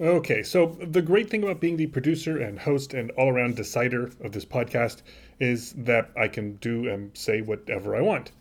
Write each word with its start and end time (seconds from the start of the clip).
Okay, 0.00 0.42
so 0.42 0.76
the 0.80 1.02
great 1.02 1.30
thing 1.30 1.44
about 1.44 1.60
being 1.60 1.76
the 1.76 1.86
producer 1.86 2.36
and 2.36 2.58
host 2.58 2.94
and 2.94 3.12
all 3.12 3.28
around 3.28 3.54
decider 3.54 4.10
of 4.20 4.32
this 4.32 4.44
podcast 4.44 5.02
is 5.38 5.72
that 5.74 6.10
I 6.16 6.26
can 6.26 6.56
do 6.56 6.88
and 6.88 7.16
say 7.16 7.42
whatever 7.42 7.94
I 7.94 8.00
want. 8.00 8.32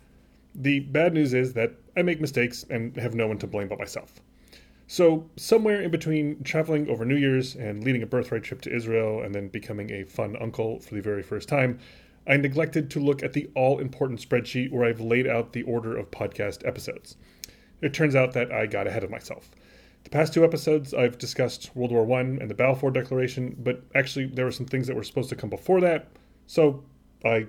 The 0.55 0.79
bad 0.79 1.13
news 1.13 1.31
is 1.31 1.53
that 1.53 1.75
I 1.95 2.01
make 2.01 2.19
mistakes 2.19 2.65
and 2.71 2.97
have 2.97 3.13
no 3.13 3.27
one 3.27 3.37
to 3.37 3.45
blame 3.45 3.67
but 3.67 3.77
myself. 3.77 4.19
So, 4.87 5.29
somewhere 5.35 5.79
in 5.79 5.91
between 5.91 6.43
traveling 6.43 6.89
over 6.89 7.05
New 7.05 7.17
Year's 7.17 7.55
and 7.55 7.83
leading 7.83 8.01
a 8.01 8.07
birthright 8.07 8.43
trip 8.43 8.61
to 8.61 8.75
Israel 8.75 9.21
and 9.21 9.35
then 9.35 9.47
becoming 9.47 9.91
a 9.91 10.05
fun 10.05 10.35
uncle 10.41 10.79
for 10.79 10.95
the 10.95 11.01
very 11.01 11.21
first 11.21 11.47
time, 11.47 11.77
I 12.25 12.35
neglected 12.35 12.89
to 12.91 12.99
look 12.99 13.21
at 13.21 13.33
the 13.33 13.47
all 13.53 13.77
important 13.77 14.27
spreadsheet 14.27 14.71
where 14.71 14.85
I've 14.85 15.01
laid 15.01 15.27
out 15.27 15.53
the 15.53 15.63
order 15.63 15.95
of 15.95 16.09
podcast 16.09 16.67
episodes. 16.67 17.15
It 17.79 17.93
turns 17.93 18.15
out 18.15 18.33
that 18.33 18.51
I 18.51 18.65
got 18.65 18.87
ahead 18.87 19.03
of 19.03 19.11
myself. 19.11 19.51
The 20.03 20.09
past 20.09 20.33
two 20.33 20.43
episodes, 20.43 20.93
I've 20.93 21.17
discussed 21.17 21.71
World 21.75 21.91
War 21.91 22.19
I 22.19 22.21
and 22.21 22.49
the 22.49 22.55
Balfour 22.55 22.91
Declaration, 22.91 23.55
but 23.59 23.83
actually, 23.95 24.27
there 24.27 24.45
were 24.45 24.51
some 24.51 24.65
things 24.65 24.87
that 24.87 24.95
were 24.95 25.03
supposed 25.03 25.29
to 25.29 25.35
come 25.35 25.49
before 25.49 25.81
that, 25.81 26.07
so 26.45 26.83
I 27.23 27.47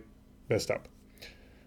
messed 0.49 0.71
up. 0.71 0.89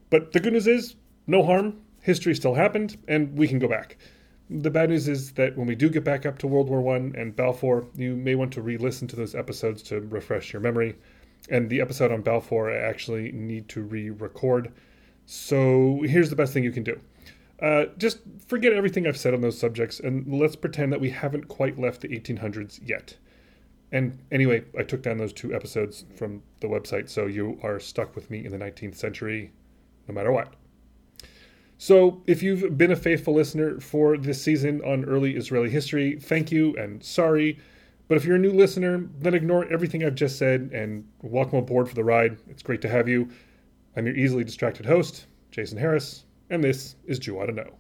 But 0.10 0.32
the 0.32 0.40
good 0.40 0.54
news 0.54 0.68
is, 0.68 0.96
no 1.28 1.44
harm, 1.44 1.82
history 2.02 2.34
still 2.36 2.54
happened, 2.54 2.98
and 3.08 3.38
we 3.38 3.48
can 3.48 3.60
go 3.60 3.68
back. 3.68 3.98
The 4.50 4.72
bad 4.72 4.90
news 4.90 5.10
is 5.10 5.34
that 5.34 5.58
when 5.58 5.68
we 5.68 5.76
do 5.76 5.90
get 5.90 6.06
back 6.06 6.26
up 6.26 6.40
to 6.40 6.48
World 6.48 6.70
War 6.70 6.96
I 6.96 6.98
and 6.98 7.36
Balfour, 7.36 7.86
you 7.96 8.16
may 8.16 8.36
want 8.36 8.54
to 8.54 8.62
re 8.62 8.78
listen 8.78 9.08
to 9.10 9.16
those 9.18 9.36
episodes 9.36 9.84
to 9.84 10.00
refresh 10.00 10.54
your 10.54 10.62
memory. 10.62 10.96
And 11.50 11.70
the 11.70 11.82
episode 11.82 12.14
on 12.14 12.22
Balfour, 12.22 12.72
I 12.72 12.78
actually 12.78 13.34
need 13.34 13.68
to 13.70 13.82
re 13.82 14.10
record. 14.10 14.72
So 15.26 16.02
here's 16.06 16.30
the 16.30 16.38
best 16.38 16.54
thing 16.54 16.64
you 16.64 16.72
can 16.72 16.84
do 16.84 16.98
uh, 17.62 17.86
just 17.98 18.20
forget 18.46 18.74
everything 18.74 19.08
I've 19.08 19.18
said 19.18 19.34
on 19.34 19.42
those 19.42 19.60
subjects 19.60 20.00
and 20.00 20.32
let's 20.32 20.56
pretend 20.56 20.92
that 20.94 21.02
we 21.02 21.10
haven't 21.10 21.48
quite 21.48 21.80
left 21.80 22.02
the 22.02 22.10
1800s 22.10 22.80
yet. 22.88 23.18
And 23.92 24.20
anyway, 24.32 24.66
I 24.78 24.84
took 24.84 25.02
down 25.02 25.18
those 25.18 25.34
two 25.34 25.56
episodes 25.56 26.06
from 26.16 26.44
the 26.60 26.68
website, 26.68 27.10
so 27.10 27.26
you 27.26 27.58
are 27.64 27.80
stuck 27.80 28.16
with 28.16 28.30
me 28.30 28.46
in 28.46 28.52
the 28.52 28.58
19th 28.58 28.96
century 28.96 29.52
no 30.08 30.14
matter 30.14 30.32
what. 30.32 30.54
So, 31.80 32.24
if 32.26 32.42
you've 32.42 32.78
been 32.78 32.92
a 32.92 32.96
faithful 32.96 33.36
listener 33.36 33.80
for 33.80 34.18
this 34.18 34.42
season 34.42 34.82
on 34.82 35.06
early 35.06 35.36
Israeli 35.36 35.70
history, 35.70 36.18
thank 36.20 36.52
you 36.52 36.76
and 36.76 37.04
sorry. 37.04 37.60
But 38.08 38.18
if 38.18 38.26
you're 38.26 38.38
a 38.38 38.40
new 38.40 38.52
listener, 38.52 39.08
then 39.20 39.36
ignore 39.36 39.66
everything 39.72 40.04
I've 40.04 40.16
just 40.16 40.38
said 40.38 40.72
and 40.74 41.08
welcome 41.22 41.60
aboard 41.60 41.88
for 41.88 41.96
the 41.96 42.04
ride. 42.04 42.38
It's 42.48 42.64
great 42.64 42.82
to 42.82 42.90
have 42.90 43.08
you. 43.08 43.30
I'm 43.96 44.08
your 44.08 44.16
easily 44.16 44.44
distracted 44.44 44.86
host, 44.86 45.28
Jason 45.52 45.78
Harris 45.78 46.24
and 46.50 46.64
this 46.64 46.96
is 47.06 47.20
Jew 47.20 47.40
Ought 47.40 47.48
to 47.48 47.52
Know. 47.52 47.74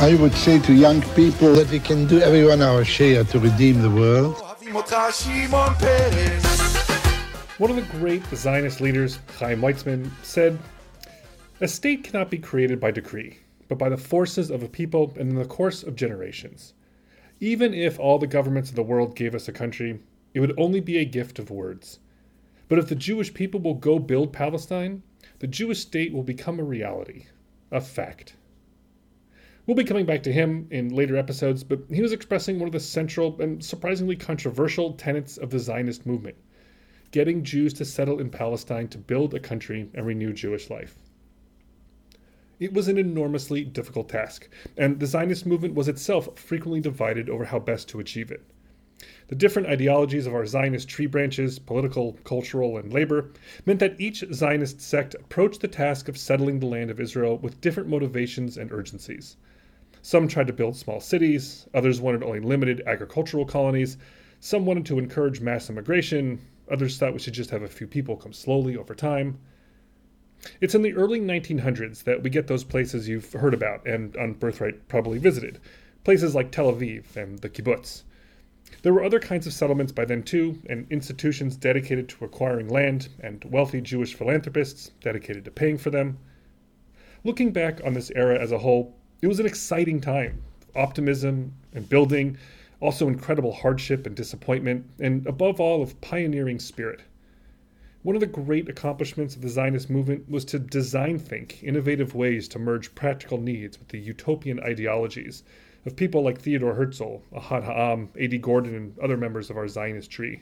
I 0.00 0.14
would 0.20 0.34
say 0.34 0.58
to 0.60 0.72
young 0.72 1.02
people 1.14 1.54
that 1.54 1.70
we 1.70 1.78
can 1.78 2.06
do 2.06 2.20
everyone 2.20 2.62
our 2.62 2.84
share 2.84 3.24
to 3.24 3.38
redeem 3.38 3.82
the 3.82 3.90
world. 3.90 4.36
One 7.58 7.70
of 7.70 7.76
the 7.76 7.98
great 7.98 8.24
Zionist 8.26 8.80
leaders, 8.80 9.18
Chaim 9.38 9.60
Weizmann, 9.60 10.10
said, 10.22 10.58
A 11.60 11.66
state 11.66 12.04
cannot 12.04 12.30
be 12.30 12.38
created 12.38 12.78
by 12.78 12.90
decree, 12.92 13.38
but 13.68 13.78
by 13.78 13.88
the 13.88 13.96
forces 13.96 14.50
of 14.50 14.62
a 14.62 14.68
people 14.68 15.12
and 15.18 15.30
in 15.30 15.36
the 15.36 15.44
course 15.44 15.82
of 15.82 15.96
generations. 15.96 16.74
Even 17.40 17.72
if 17.72 17.98
all 17.98 18.18
the 18.18 18.26
governments 18.26 18.70
of 18.70 18.76
the 18.76 18.82
world 18.82 19.14
gave 19.14 19.34
us 19.34 19.48
a 19.48 19.52
country, 19.52 20.00
it 20.34 20.40
would 20.40 20.58
only 20.58 20.80
be 20.80 20.98
a 20.98 21.04
gift 21.04 21.38
of 21.38 21.50
words. 21.50 21.98
But 22.68 22.78
if 22.78 22.88
the 22.88 22.94
Jewish 22.94 23.32
people 23.32 23.60
will 23.60 23.74
go 23.74 23.98
build 23.98 24.32
Palestine, 24.32 25.02
the 25.38 25.46
Jewish 25.46 25.80
state 25.80 26.12
will 26.12 26.22
become 26.22 26.58
a 26.58 26.64
reality, 26.64 27.26
a 27.70 27.80
fact. 27.80 28.34
We'll 29.66 29.76
be 29.76 29.84
coming 29.84 30.06
back 30.06 30.22
to 30.24 30.32
him 30.32 30.66
in 30.70 30.88
later 30.88 31.16
episodes, 31.16 31.62
but 31.62 31.80
he 31.90 32.02
was 32.02 32.12
expressing 32.12 32.58
one 32.58 32.68
of 32.68 32.72
the 32.72 32.80
central 32.80 33.40
and 33.40 33.64
surprisingly 33.64 34.16
controversial 34.16 34.92
tenets 34.94 35.36
of 35.36 35.50
the 35.50 35.58
Zionist 35.58 36.06
movement 36.06 36.36
getting 37.10 37.42
Jews 37.42 37.72
to 37.74 37.84
settle 37.84 38.20
in 38.20 38.30
Palestine 38.30 38.88
to 38.88 38.98
build 38.98 39.34
a 39.34 39.40
country 39.40 39.88
and 39.94 40.06
renew 40.06 40.32
Jewish 40.32 40.68
life. 40.70 40.96
It 42.60 42.72
was 42.72 42.88
an 42.88 42.98
enormously 42.98 43.62
difficult 43.62 44.08
task, 44.08 44.48
and 44.76 44.98
the 44.98 45.06
Zionist 45.06 45.46
movement 45.46 45.74
was 45.74 45.86
itself 45.86 46.36
frequently 46.36 46.80
divided 46.80 47.30
over 47.30 47.44
how 47.44 47.60
best 47.60 47.88
to 47.90 48.00
achieve 48.00 48.32
it. 48.32 48.42
The 49.28 49.36
different 49.36 49.68
ideologies 49.68 50.26
of 50.26 50.34
our 50.34 50.44
Zionist 50.44 50.88
tree 50.88 51.06
branches, 51.06 51.60
political, 51.60 52.14
cultural, 52.24 52.76
and 52.76 52.92
labor, 52.92 53.30
meant 53.64 53.78
that 53.78 54.00
each 54.00 54.24
Zionist 54.32 54.80
sect 54.80 55.14
approached 55.14 55.60
the 55.60 55.68
task 55.68 56.08
of 56.08 56.18
settling 56.18 56.58
the 56.58 56.66
land 56.66 56.90
of 56.90 56.98
Israel 56.98 57.38
with 57.38 57.60
different 57.60 57.88
motivations 57.88 58.56
and 58.56 58.72
urgencies. 58.72 59.36
Some 60.02 60.26
tried 60.26 60.48
to 60.48 60.52
build 60.52 60.76
small 60.76 60.98
cities, 60.98 61.68
others 61.74 62.00
wanted 62.00 62.24
only 62.24 62.40
limited 62.40 62.82
agricultural 62.86 63.44
colonies, 63.44 63.98
some 64.40 64.66
wanted 64.66 64.84
to 64.86 64.98
encourage 64.98 65.40
mass 65.40 65.70
immigration, 65.70 66.40
others 66.68 66.98
thought 66.98 67.12
we 67.12 67.20
should 67.20 67.34
just 67.34 67.50
have 67.50 67.62
a 67.62 67.68
few 67.68 67.86
people 67.86 68.16
come 68.16 68.32
slowly 68.32 68.76
over 68.76 68.96
time. 68.96 69.38
It's 70.60 70.74
in 70.74 70.82
the 70.82 70.94
early 70.94 71.20
1900s 71.20 72.04
that 72.04 72.22
we 72.22 72.30
get 72.30 72.46
those 72.46 72.64
places 72.64 73.08
you've 73.08 73.32
heard 73.32 73.54
about 73.54 73.86
and 73.86 74.16
on 74.16 74.34
Birthright 74.34 74.86
probably 74.88 75.18
visited, 75.18 75.58
places 76.04 76.34
like 76.34 76.52
Tel 76.52 76.72
Aviv 76.72 77.16
and 77.16 77.38
the 77.40 77.48
kibbutz. 77.48 78.04
There 78.82 78.92
were 78.92 79.02
other 79.02 79.18
kinds 79.18 79.46
of 79.46 79.52
settlements 79.52 79.92
by 79.92 80.04
then 80.04 80.22
too, 80.22 80.60
and 80.68 80.86
institutions 80.90 81.56
dedicated 81.56 82.08
to 82.10 82.24
acquiring 82.24 82.68
land, 82.68 83.08
and 83.18 83.42
wealthy 83.46 83.80
Jewish 83.80 84.14
philanthropists 84.14 84.90
dedicated 85.00 85.44
to 85.46 85.50
paying 85.50 85.78
for 85.78 85.90
them. 85.90 86.18
Looking 87.24 87.50
back 87.50 87.80
on 87.84 87.94
this 87.94 88.12
era 88.14 88.38
as 88.38 88.52
a 88.52 88.58
whole, 88.58 88.94
it 89.22 89.26
was 89.26 89.40
an 89.40 89.46
exciting 89.46 90.00
time. 90.00 90.42
Optimism 90.76 91.54
and 91.72 91.88
building, 91.88 92.36
also 92.80 93.08
incredible 93.08 93.52
hardship 93.52 94.06
and 94.06 94.14
disappointment, 94.14 94.84
and 95.00 95.26
above 95.26 95.60
all, 95.60 95.82
of 95.82 96.00
pioneering 96.00 96.60
spirit. 96.60 97.00
One 98.08 98.16
of 98.16 98.20
the 98.20 98.26
great 98.26 98.70
accomplishments 98.70 99.36
of 99.36 99.42
the 99.42 99.50
Zionist 99.50 99.90
movement 99.90 100.30
was 100.30 100.46
to 100.46 100.58
design 100.58 101.18
think 101.18 101.62
innovative 101.62 102.14
ways 102.14 102.48
to 102.48 102.58
merge 102.58 102.94
practical 102.94 103.36
needs 103.36 103.78
with 103.78 103.88
the 103.88 103.98
utopian 103.98 104.58
ideologies 104.60 105.42
of 105.84 105.94
people 105.94 106.22
like 106.22 106.40
Theodore 106.40 106.72
Herzl, 106.72 107.18
Ahad 107.34 107.64
Ha'am, 107.64 108.08
A.D. 108.16 108.38
Gordon, 108.38 108.74
and 108.74 108.98
other 108.98 109.18
members 109.18 109.50
of 109.50 109.58
our 109.58 109.68
Zionist 109.68 110.10
tree. 110.10 110.40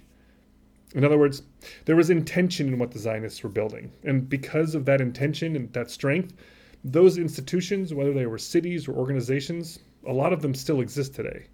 In 0.95 1.03
other 1.03 1.19
words, 1.19 1.43
there 1.87 1.97
was 1.97 2.09
intention 2.09 2.69
in 2.69 2.79
what 2.79 2.93
the 2.93 3.01
Zionists 3.01 3.43
were 3.43 3.51
building, 3.51 3.91
and 4.05 4.29
because 4.29 4.77
of 4.77 4.85
that 4.85 5.01
intention 5.01 5.57
and 5.57 5.73
that 5.73 5.91
strength, 5.91 6.35
those 6.85 7.19
institutions, 7.19 7.93
whether 7.93 8.13
they 8.13 8.27
were 8.27 8.39
cities 8.39 8.87
or 8.87 8.93
organizations, 8.93 9.81
a 10.07 10.13
lot 10.13 10.33
of 10.33 10.41
them 10.41 10.55
still 10.55 10.81
exist 10.81 11.17
today. 11.17 11.47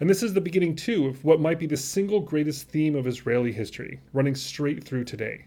And 0.00 0.08
this 0.08 0.22
is 0.22 0.32
the 0.32 0.40
beginning, 0.40 0.76
too, 0.76 1.06
of 1.06 1.24
what 1.24 1.42
might 1.42 1.58
be 1.58 1.66
the 1.66 1.76
single 1.76 2.20
greatest 2.20 2.70
theme 2.70 2.96
of 2.96 3.06
Israeli 3.06 3.52
history, 3.52 4.00
running 4.14 4.34
straight 4.34 4.82
through 4.82 5.04
today 5.04 5.44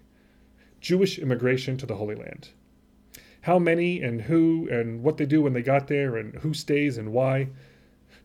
Jewish 0.79 1.17
immigration 1.17 1.75
to 1.77 1.87
the 1.87 1.95
Holy 1.95 2.13
Land. 2.13 2.49
How 3.41 3.57
many 3.57 4.03
and 4.03 4.21
who 4.21 4.69
and 4.69 5.01
what 5.01 5.17
they 5.17 5.25
do 5.25 5.41
when 5.41 5.53
they 5.53 5.63
got 5.63 5.87
there 5.87 6.17
and 6.17 6.35
who 6.35 6.53
stays 6.53 6.99
and 6.99 7.11
why. 7.11 7.47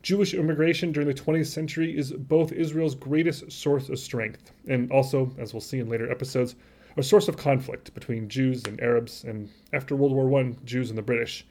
Jewish 0.02 0.34
immigration 0.34 0.92
during 0.92 1.08
the 1.08 1.14
20th 1.14 1.46
century 1.46 1.96
is 1.96 2.12
both 2.12 2.52
Israel's 2.52 2.94
greatest 2.94 3.50
source 3.50 3.88
of 3.88 3.98
strength 3.98 4.52
and 4.66 4.92
also, 4.92 5.32
as 5.38 5.54
we'll 5.54 5.62
see 5.62 5.78
in 5.78 5.88
later 5.88 6.10
episodes, 6.10 6.56
a 6.98 7.02
source 7.02 7.28
of 7.28 7.38
conflict 7.38 7.94
between 7.94 8.28
Jews 8.28 8.64
and 8.66 8.78
Arabs 8.82 9.24
and, 9.24 9.48
after 9.72 9.96
World 9.96 10.12
War 10.12 10.40
I, 10.40 10.54
Jews 10.66 10.90
and 10.90 10.98
the 10.98 11.02
British. 11.02 11.46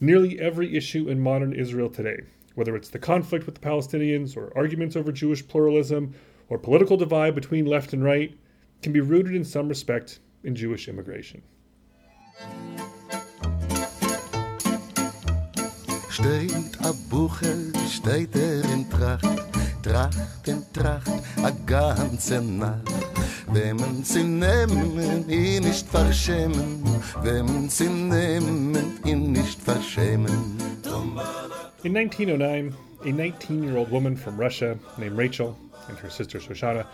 Nearly 0.00 0.40
every 0.40 0.74
issue 0.74 1.10
in 1.10 1.20
modern 1.20 1.52
Israel 1.52 1.90
today, 1.90 2.22
whether 2.58 2.74
it's 2.74 2.88
the 2.88 2.98
conflict 2.98 3.46
with 3.46 3.54
the 3.54 3.60
Palestinians 3.60 4.36
or 4.36 4.52
arguments 4.56 4.96
over 4.96 5.12
Jewish 5.12 5.46
pluralism 5.46 6.12
or 6.48 6.58
political 6.58 6.96
divide 6.96 7.36
between 7.36 7.66
left 7.66 7.92
and 7.92 8.02
right, 8.02 8.36
can 8.82 8.92
be 8.92 9.00
rooted 9.00 9.32
in 9.32 9.44
some 9.44 9.68
respect 9.68 10.18
in 10.42 10.56
Jewish 10.56 10.88
immigration. 10.88 11.40
Steht 16.10 16.76
a 16.80 16.92
Bucher, 17.08 17.72
steht 17.86 18.34
er 18.34 18.64
in 18.72 18.90
Tracht, 18.90 19.24
Tracht 19.84 20.48
in 20.48 20.64
Tracht, 20.72 21.08
a 21.38 21.52
ganze 21.64 22.42
Nacht. 22.42 22.88
Sie 24.02 24.24
nehmen, 24.24 25.30
ihn 25.30 25.62
nicht 25.62 25.86
verschämen, 25.86 26.82
sie 27.68 27.88
nehmen, 27.88 28.98
ihn 29.04 29.30
nicht 29.32 29.60
verschämen. 29.62 30.67
In 31.84 31.92
1909, 31.94 32.74
a 33.04 33.12
19 33.12 33.62
year 33.62 33.76
old 33.76 33.92
woman 33.92 34.16
from 34.16 34.36
Russia 34.36 34.76
named 34.98 35.16
Rachel 35.16 35.56
and 35.86 35.96
her 35.98 36.10
sister 36.10 36.40
Shoshana 36.40 36.84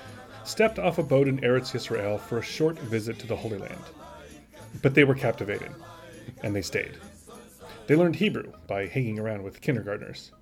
stepped 0.44 0.78
off 0.78 0.98
a 0.98 1.02
boat 1.02 1.26
in 1.26 1.38
Eretz 1.38 1.72
Yisrael 1.72 2.20
for 2.20 2.36
a 2.36 2.42
short 2.42 2.78
visit 2.81 3.19
to 3.20 3.26
the 3.26 3.34
Holy 3.34 3.56
Land. 3.56 3.81
But 4.82 4.94
they 4.94 5.04
were 5.04 5.14
captivated, 5.14 5.70
and 6.42 6.54
they 6.54 6.60
stayed. 6.60 6.98
They 7.86 7.96
learned 7.96 8.16
Hebrew 8.16 8.52
by 8.66 8.86
hanging 8.86 9.19
around 9.19 9.42
with 9.42 9.62
kindergartners, 9.62 10.32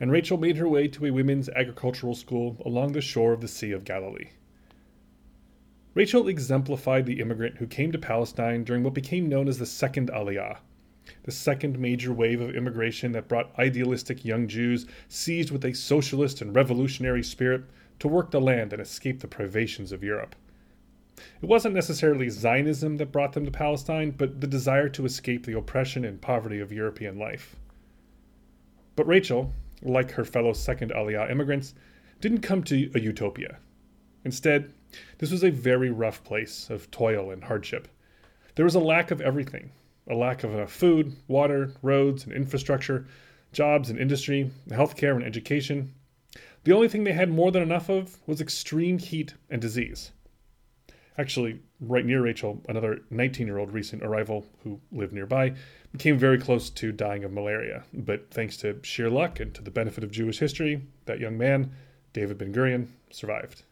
and 0.00 0.10
Rachel 0.10 0.38
made 0.38 0.56
her 0.56 0.66
way 0.66 0.88
to 0.88 1.04
a 1.04 1.10
women's 1.10 1.50
agricultural 1.50 2.14
school 2.14 2.56
along 2.64 2.92
the 2.92 3.02
shore 3.02 3.34
of 3.34 3.42
the 3.42 3.48
Sea 3.48 3.72
of 3.72 3.84
Galilee. 3.84 4.30
Rachel 5.92 6.26
exemplified 6.26 7.04
the 7.04 7.20
immigrant 7.20 7.58
who 7.58 7.66
came 7.66 7.92
to 7.92 7.98
Palestine 7.98 8.64
during 8.64 8.82
what 8.82 8.94
became 8.94 9.28
known 9.28 9.46
as 9.46 9.58
the 9.58 9.66
Second 9.66 10.10
Aliyah, 10.10 10.56
the 11.24 11.32
second 11.32 11.78
major 11.78 12.12
wave 12.12 12.40
of 12.40 12.54
immigration 12.54 13.12
that 13.12 13.28
brought 13.28 13.58
idealistic 13.58 14.24
young 14.24 14.48
Jews 14.48 14.86
seized 15.08 15.50
with 15.50 15.64
a 15.64 15.74
socialist 15.74 16.40
and 16.40 16.54
revolutionary 16.54 17.22
spirit 17.22 17.64
to 17.98 18.08
work 18.08 18.30
the 18.30 18.40
land 18.40 18.72
and 18.72 18.80
escape 18.80 19.20
the 19.20 19.28
privations 19.28 19.92
of 19.92 20.04
Europe. 20.04 20.34
It 21.42 21.46
wasn't 21.46 21.74
necessarily 21.74 22.30
Zionism 22.30 22.96
that 22.96 23.12
brought 23.12 23.34
them 23.34 23.44
to 23.44 23.50
Palestine, 23.50 24.10
but 24.10 24.40
the 24.40 24.46
desire 24.46 24.88
to 24.90 25.04
escape 25.04 25.44
the 25.44 25.56
oppression 25.56 26.04
and 26.04 26.20
poverty 26.20 26.60
of 26.60 26.72
European 26.72 27.18
life. 27.18 27.56
But 28.96 29.06
Rachel, 29.06 29.52
like 29.82 30.12
her 30.12 30.24
fellow 30.24 30.52
Second 30.52 30.92
Aliyah 30.92 31.30
immigrants, 31.30 31.74
didn't 32.20 32.40
come 32.40 32.62
to 32.64 32.90
a 32.94 33.00
utopia. 33.00 33.58
Instead, 34.24 34.72
this 35.18 35.30
was 35.30 35.44
a 35.44 35.50
very 35.50 35.90
rough 35.90 36.22
place 36.24 36.68
of 36.70 36.90
toil 36.90 37.30
and 37.30 37.44
hardship. 37.44 37.88
There 38.54 38.64
was 38.64 38.74
a 38.74 38.80
lack 38.80 39.10
of 39.10 39.20
everything 39.20 39.72
a 40.10 40.14
lack 40.14 40.44
of 40.44 40.52
enough 40.52 40.72
food, 40.72 41.16
water, 41.28 41.72
roads, 41.82 42.24
and 42.24 42.32
infrastructure, 42.32 43.06
jobs 43.52 43.90
and 43.90 43.98
industry, 43.98 44.50
healthcare 44.68 45.14
and 45.14 45.24
education. 45.24 45.94
The 46.64 46.72
only 46.72 46.88
thing 46.88 47.04
they 47.04 47.12
had 47.12 47.30
more 47.30 47.50
than 47.50 47.62
enough 47.62 47.88
of 47.88 48.18
was 48.26 48.40
extreme 48.40 48.98
heat 48.98 49.34
and 49.48 49.62
disease. 49.62 50.12
Actually, 51.16 51.60
right 51.80 52.04
near 52.04 52.22
Rachel, 52.22 52.62
another 52.68 53.00
19 53.10 53.46
year 53.46 53.58
old 53.58 53.72
recent 53.72 54.02
arrival 54.02 54.46
who 54.62 54.80
lived 54.92 55.12
nearby 55.12 55.54
came 55.98 56.18
very 56.18 56.38
close 56.38 56.70
to 56.70 56.92
dying 56.92 57.24
of 57.24 57.32
malaria. 57.32 57.84
But 57.92 58.30
thanks 58.30 58.56
to 58.58 58.78
sheer 58.82 59.10
luck 59.10 59.40
and 59.40 59.54
to 59.54 59.62
the 59.62 59.70
benefit 59.70 60.04
of 60.04 60.10
Jewish 60.10 60.38
history, 60.38 60.82
that 61.06 61.20
young 61.20 61.36
man, 61.36 61.72
David 62.12 62.38
Ben 62.38 62.52
Gurion, 62.52 62.88
survived. 63.10 63.62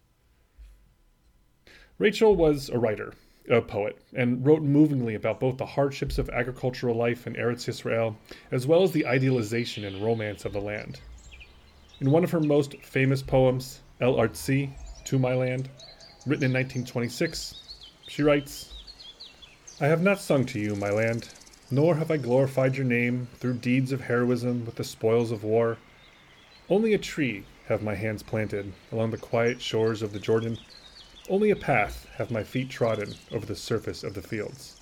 Rachel 1.98 2.34
was 2.36 2.68
a 2.68 2.78
writer, 2.78 3.12
a 3.50 3.62
poet, 3.62 3.98
and 4.14 4.44
wrote 4.44 4.62
movingly 4.62 5.14
about 5.14 5.40
both 5.40 5.56
the 5.56 5.66
hardships 5.66 6.18
of 6.18 6.28
agricultural 6.30 6.94
life 6.94 7.26
in 7.26 7.34
Eretz 7.34 7.66
Yisrael, 7.66 8.16
as 8.50 8.66
well 8.66 8.82
as 8.82 8.92
the 8.92 9.06
idealization 9.06 9.84
and 9.84 10.02
romance 10.02 10.44
of 10.44 10.52
the 10.52 10.60
land. 10.60 11.00
In 12.00 12.10
one 12.10 12.24
of 12.24 12.30
her 12.30 12.40
most 12.40 12.76
famous 12.82 13.22
poems, 13.22 13.80
El 14.00 14.14
Artzi, 14.14 14.70
To 15.04 15.18
My 15.18 15.34
Land, 15.34 15.68
written 16.26 16.44
in 16.44 16.52
1926, 16.52 17.54
she 18.06 18.22
writes 18.22 18.74
I 19.80 19.86
have 19.86 20.02
not 20.02 20.20
sung 20.20 20.44
to 20.46 20.58
you, 20.58 20.74
my 20.74 20.90
land, 20.90 21.28
nor 21.70 21.94
have 21.94 22.10
I 22.10 22.16
glorified 22.16 22.76
your 22.76 22.84
name 22.84 23.28
through 23.38 23.58
deeds 23.58 23.92
of 23.92 24.00
heroism 24.00 24.64
with 24.66 24.74
the 24.74 24.82
spoils 24.82 25.30
of 25.30 25.44
war. 25.44 25.78
Only 26.68 26.94
a 26.94 26.98
tree 26.98 27.44
have 27.68 27.82
my 27.82 27.94
hands 27.94 28.22
planted 28.22 28.72
along 28.90 29.12
the 29.12 29.18
quiet 29.18 29.60
shores 29.60 30.02
of 30.02 30.12
the 30.12 30.18
Jordan. 30.18 30.58
Only 31.30 31.50
a 31.50 31.56
path 31.56 32.06
have 32.16 32.30
my 32.30 32.42
feet 32.42 32.70
trodden 32.70 33.14
over 33.30 33.44
the 33.44 33.54
surface 33.54 34.02
of 34.02 34.14
the 34.14 34.22
fields. 34.22 34.80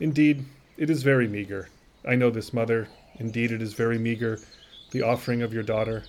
Indeed, 0.00 0.44
it 0.76 0.90
is 0.90 1.04
very 1.04 1.28
meager. 1.28 1.68
I 2.04 2.16
know 2.16 2.30
this, 2.30 2.52
mother. 2.52 2.88
Indeed, 3.20 3.52
it 3.52 3.62
is 3.62 3.72
very 3.72 3.98
meager, 3.98 4.40
the 4.90 5.02
offering 5.02 5.42
of 5.42 5.54
your 5.54 5.62
daughter. 5.62 6.02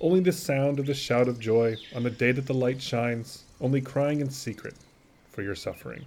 Only 0.00 0.20
the 0.20 0.32
sound 0.32 0.78
of 0.78 0.86
the 0.86 0.94
shout 0.94 1.26
of 1.26 1.40
joy 1.40 1.76
on 1.96 2.04
the 2.04 2.10
day 2.10 2.30
that 2.30 2.46
the 2.46 2.54
light 2.54 2.80
shines, 2.80 3.42
only 3.60 3.80
crying 3.80 4.20
in 4.20 4.30
secret 4.30 4.74
for 5.30 5.42
your 5.42 5.56
suffering. 5.56 6.04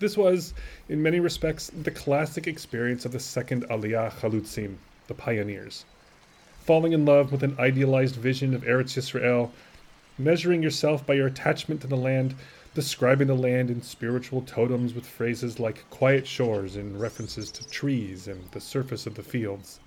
This 0.00 0.16
was, 0.16 0.54
in 0.88 1.00
many 1.00 1.20
respects, 1.20 1.70
the 1.82 1.90
classic 1.90 2.48
experience 2.48 3.04
of 3.04 3.12
the 3.12 3.20
second 3.20 3.68
Aliyah 3.68 4.10
Chalutzim, 4.14 4.76
the 5.06 5.14
pioneers. 5.14 5.84
Falling 6.60 6.92
in 6.92 7.04
love 7.04 7.32
with 7.32 7.42
an 7.42 7.56
idealized 7.58 8.16
vision 8.16 8.54
of 8.54 8.62
Eretz 8.62 8.96
Yisrael, 8.96 9.50
measuring 10.18 10.62
yourself 10.62 11.06
by 11.06 11.14
your 11.14 11.26
attachment 11.26 11.80
to 11.80 11.86
the 11.86 11.96
land, 11.96 12.34
describing 12.74 13.26
the 13.26 13.34
land 13.34 13.70
in 13.70 13.82
spiritual 13.82 14.42
totems 14.42 14.94
with 14.94 15.06
phrases 15.06 15.58
like 15.58 15.88
quiet 15.90 16.26
shores 16.26 16.76
and 16.76 17.00
references 17.00 17.50
to 17.50 17.68
trees 17.68 18.28
and 18.28 18.44
the 18.52 18.60
surface 18.60 19.06
of 19.06 19.14
the 19.14 19.22
fields. 19.22 19.80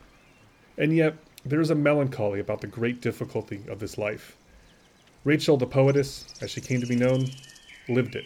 And 0.78 0.96
yet, 0.96 1.16
there 1.46 1.62
is 1.62 1.70
a 1.70 1.76
melancholy 1.76 2.40
about 2.40 2.62
the 2.62 2.68
great 2.68 3.02
difficulty 3.02 3.62
of 3.70 3.80
this 3.80 3.98
life. 3.98 4.36
Rachel, 5.24 5.58
the 5.58 5.68
poetess, 5.68 6.26
as 6.42 6.52
she 6.52 6.60
came 6.60 6.82
to 6.82 6.88
be 6.88 6.96
known, 6.96 7.28
lived 7.88 8.16
it. 8.16 8.26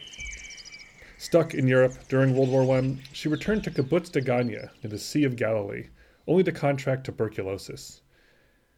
Stuck 1.18 1.54
in 1.54 1.68
Europe 1.68 1.96
during 2.08 2.36
World 2.36 2.50
War 2.50 2.78
I, 2.78 2.98
she 3.12 3.28
returned 3.28 3.64
to 3.66 3.72
Kibbutz 3.72 4.10
Degania 4.10 4.70
in 4.84 4.90
the 4.90 4.98
Sea 4.98 5.26
of 5.26 5.36
Galilee, 5.36 5.88
only 6.28 6.44
to 6.44 6.52
contract 6.52 7.06
tuberculosis. 7.06 8.02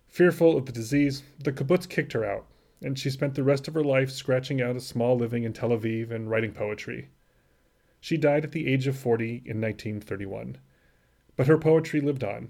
Fearful 0.09 0.57
of 0.57 0.65
the 0.65 0.71
disease, 0.71 1.21
the 1.37 1.51
kibbutz 1.51 1.87
kicked 1.87 2.13
her 2.13 2.25
out, 2.25 2.47
and 2.81 2.97
she 2.97 3.11
spent 3.11 3.35
the 3.35 3.43
rest 3.43 3.67
of 3.67 3.75
her 3.75 3.83
life 3.83 4.09
scratching 4.09 4.59
out 4.59 4.75
a 4.75 4.81
small 4.81 5.15
living 5.15 5.43
in 5.43 5.53
Tel 5.53 5.69
Aviv 5.69 6.09
and 6.09 6.29
writing 6.29 6.51
poetry. 6.51 7.09
She 8.01 8.17
died 8.17 8.43
at 8.43 8.51
the 8.51 8.67
age 8.67 8.87
of 8.87 8.97
40 8.97 9.43
in 9.45 9.61
1931. 9.61 10.57
But 11.35 11.47
her 11.47 11.59
poetry 11.59 12.01
lived 12.01 12.23
on, 12.23 12.49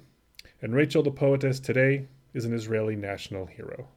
and 0.62 0.74
Rachel 0.74 1.04
the 1.04 1.12
poetess 1.12 1.60
today 1.60 2.08
is 2.34 2.46
an 2.46 2.54
Israeli 2.54 2.96
national 2.96 3.48
hero. 3.48 3.90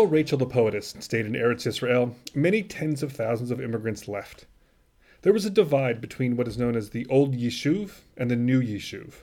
Although 0.00 0.12
Rachel 0.12 0.38
the 0.38 0.46
poetess 0.46 0.94
stayed 0.98 1.26
in 1.26 1.34
Eretz 1.34 1.66
Israel, 1.66 2.16
many 2.34 2.62
tens 2.62 3.02
of 3.02 3.12
thousands 3.12 3.50
of 3.50 3.60
immigrants 3.60 4.08
left. 4.08 4.46
There 5.20 5.32
was 5.34 5.44
a 5.44 5.50
divide 5.50 6.00
between 6.00 6.36
what 6.36 6.48
is 6.48 6.56
known 6.56 6.74
as 6.74 6.88
the 6.88 7.04
Old 7.10 7.34
Yishuv 7.34 8.00
and 8.16 8.30
the 8.30 8.34
New 8.36 8.62
Yishuv. 8.62 9.16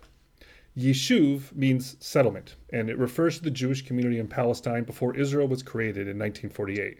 Yishuv 0.77 1.55
means 1.55 1.97
settlement, 1.99 2.57
and 2.69 2.91
it 2.91 2.99
refers 2.99 3.37
to 3.37 3.43
the 3.43 3.49
Jewish 3.49 3.87
community 3.87 4.19
in 4.19 4.27
Palestine 4.27 4.83
before 4.83 5.17
Israel 5.17 5.47
was 5.47 5.63
created 5.63 6.01
in 6.01 6.19
1948. 6.19 6.99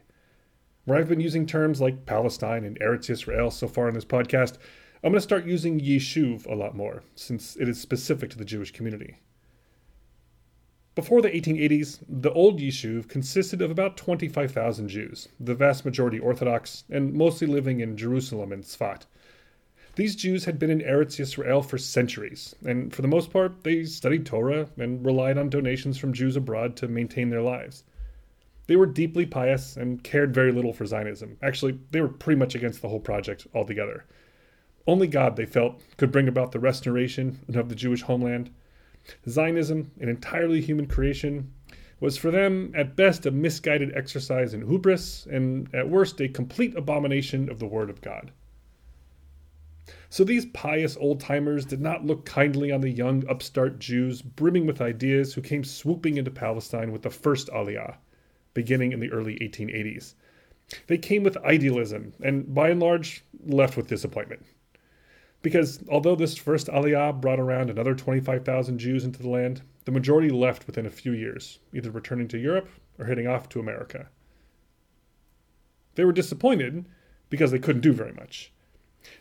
Where 0.86 0.98
I've 0.98 1.10
been 1.10 1.22
using 1.22 1.46
terms 1.46 1.80
like 1.80 2.08
Palestine 2.08 2.64
and 2.64 2.80
Eretz 2.80 3.12
Israel 3.12 3.52
so 3.52 3.68
far 3.68 3.88
in 3.88 3.94
this 3.94 4.04
podcast, 4.04 4.58
I'm 5.04 5.12
going 5.12 5.18
to 5.18 5.22
start 5.22 5.46
using 5.46 5.80
Yishuv 5.80 6.48
a 6.48 6.56
lot 6.56 6.76
more, 6.76 7.04
since 7.14 7.56
it 7.58 7.70
is 7.70 7.80
specific 7.80 8.32
to 8.32 8.40
the 8.40 8.44
Jewish 8.44 8.72
community. 8.72 9.20
Before 10.98 11.22
the 11.22 11.30
1880s, 11.30 12.00
the 12.10 12.32
old 12.32 12.60
Yishuv 12.60 13.08
consisted 13.08 13.62
of 13.62 13.70
about 13.70 13.98
25,000 13.98 14.88
Jews, 14.88 15.30
the 15.40 15.54
vast 15.54 15.86
majority 15.86 16.18
Orthodox, 16.18 16.86
and 16.90 17.14
mostly 17.14 17.46
living 17.46 17.82
in 17.82 17.96
Jerusalem 17.96 18.52
and 18.52 18.64
Sfat. 18.64 19.06
These 19.94 20.16
Jews 20.16 20.46
had 20.46 20.58
been 20.58 20.72
in 20.72 20.82
Eretz 20.82 21.20
Yisrael 21.20 21.64
for 21.64 21.78
centuries, 21.78 22.56
and 22.66 22.92
for 22.92 23.04
the 23.04 23.08
most 23.08 23.30
part, 23.30 23.64
they 23.64 23.84
studied 23.84 24.26
Torah 24.26 24.70
and 24.76 25.06
relied 25.06 25.38
on 25.38 25.52
donations 25.52 26.00
from 26.00 26.14
Jews 26.14 26.36
abroad 26.36 26.76
to 26.78 26.88
maintain 26.88 27.30
their 27.30 27.44
lives. 27.44 27.84
They 28.66 28.76
were 28.76 28.88
deeply 28.88 29.28
pious 29.28 29.78
and 29.78 30.04
cared 30.04 30.34
very 30.34 30.52
little 30.52 30.74
for 30.74 30.88
Zionism. 30.88 31.38
Actually, 31.44 31.78
they 31.92 32.02
were 32.02 32.08
pretty 32.08 32.40
much 32.40 32.56
against 32.56 32.82
the 32.82 32.90
whole 32.90 33.00
project 33.00 33.46
altogether. 33.54 34.06
Only 34.88 35.06
God, 35.06 35.36
they 35.36 35.46
felt, 35.46 35.80
could 35.98 36.12
bring 36.12 36.28
about 36.28 36.54
the 36.54 36.60
restoration 36.60 37.38
of 37.54 37.70
the 37.70 37.76
Jewish 37.76 38.02
homeland 38.02 38.50
Zionism, 39.28 39.92
an 40.00 40.10
entirely 40.10 40.62
human 40.62 40.88
creation, 40.88 41.52
was 42.00 42.18
for 42.18 42.30
them 42.30 42.72
at 42.76 42.96
best 42.96 43.26
a 43.26 43.32
misguided 43.32 43.96
exercise 43.96 44.54
in 44.54 44.68
hubris, 44.68 45.26
and 45.32 45.74
at 45.74 45.90
worst 45.90 46.22
a 46.22 46.28
complete 46.28 46.76
abomination 46.76 47.50
of 47.50 47.60
the 47.60 47.68
Word 47.68 47.90
of 47.90 48.02
God. 48.02 48.32
So 50.10 50.24
these 50.24 50.46
pious 50.48 50.98
old 50.98 51.20
timers 51.20 51.66
did 51.66 51.82
not 51.82 52.06
look 52.06 52.26
kindly 52.26 52.72
on 52.72 52.82
the 52.82 52.90
young 52.90 53.28
upstart 53.30 53.80
Jews 53.80 54.22
brimming 54.22 54.66
with 54.66 54.82
ideas 54.82 55.34
who 55.34 55.42
came 55.42 55.64
swooping 55.64 56.18
into 56.18 56.32
Palestine 56.32 56.92
with 56.92 57.02
the 57.02 57.10
first 57.10 57.48
Aliyah, 57.48 57.96
beginning 58.54 58.92
in 58.92 59.00
the 59.00 59.12
early 59.12 59.36
1880s. 59.36 60.14
They 60.88 60.98
came 60.98 61.24
with 61.24 61.38
idealism 61.38 62.14
and, 62.22 62.54
by 62.54 62.70
and 62.70 62.80
large, 62.80 63.24
left 63.46 63.78
with 63.78 63.88
disappointment. 63.88 64.46
Because 65.42 65.84
although 65.90 66.16
this 66.16 66.38
first 66.38 66.68
Aliyah 66.68 67.22
brought 67.22 67.40
around 67.40 67.70
another 67.70 67.96
25,000 67.96 68.80
Jews 68.80 69.04
into 69.04 69.22
the 69.22 69.30
land, 69.30 69.62
the 69.86 69.92
majority 69.92 70.30
left 70.30 70.68
within 70.68 70.86
a 70.86 70.92
few 70.92 71.12
years, 71.12 71.60
either 71.74 71.92
returning 71.92 72.28
to 72.30 72.38
Europe 72.38 72.70
or 72.98 73.06
heading 73.06 73.28
off 73.28 73.48
to 73.50 73.60
America. 73.60 74.10
They 75.96 76.06
were 76.06 76.12
disappointed 76.12 76.86
because 77.30 77.52
they 77.52 77.60
couldn't 77.60 77.82
do 77.82 77.94
very 77.94 78.14
much. 78.14 78.52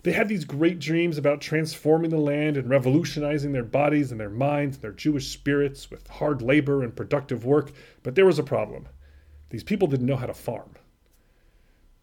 They 0.02 0.12
had 0.12 0.28
these 0.28 0.44
great 0.44 0.78
dreams 0.78 1.18
about 1.18 1.40
transforming 1.40 2.11
the 2.11 2.16
land 2.16 2.56
and 2.56 2.68
revolutionizing 2.68 3.52
their 3.52 3.62
bodies 3.62 4.11
and 4.11 4.20
their 4.20 4.30
minds 4.30 4.76
and 4.76 4.82
their 4.82 4.92
Jewish 4.92 5.28
spirits 5.28 5.90
with 5.90 6.08
hard 6.08 6.42
labor 6.42 6.82
and 6.82 6.96
productive 6.96 7.44
work, 7.44 7.73
but 8.02 8.14
there 8.14 8.26
was 8.26 8.38
a 8.38 8.42
problem. 8.42 8.88
These 9.50 9.62
people 9.62 9.87
didn't 9.87 10.06
know 10.06 10.16
how 10.16 10.26
to 10.26 10.35
farm. 10.35 10.75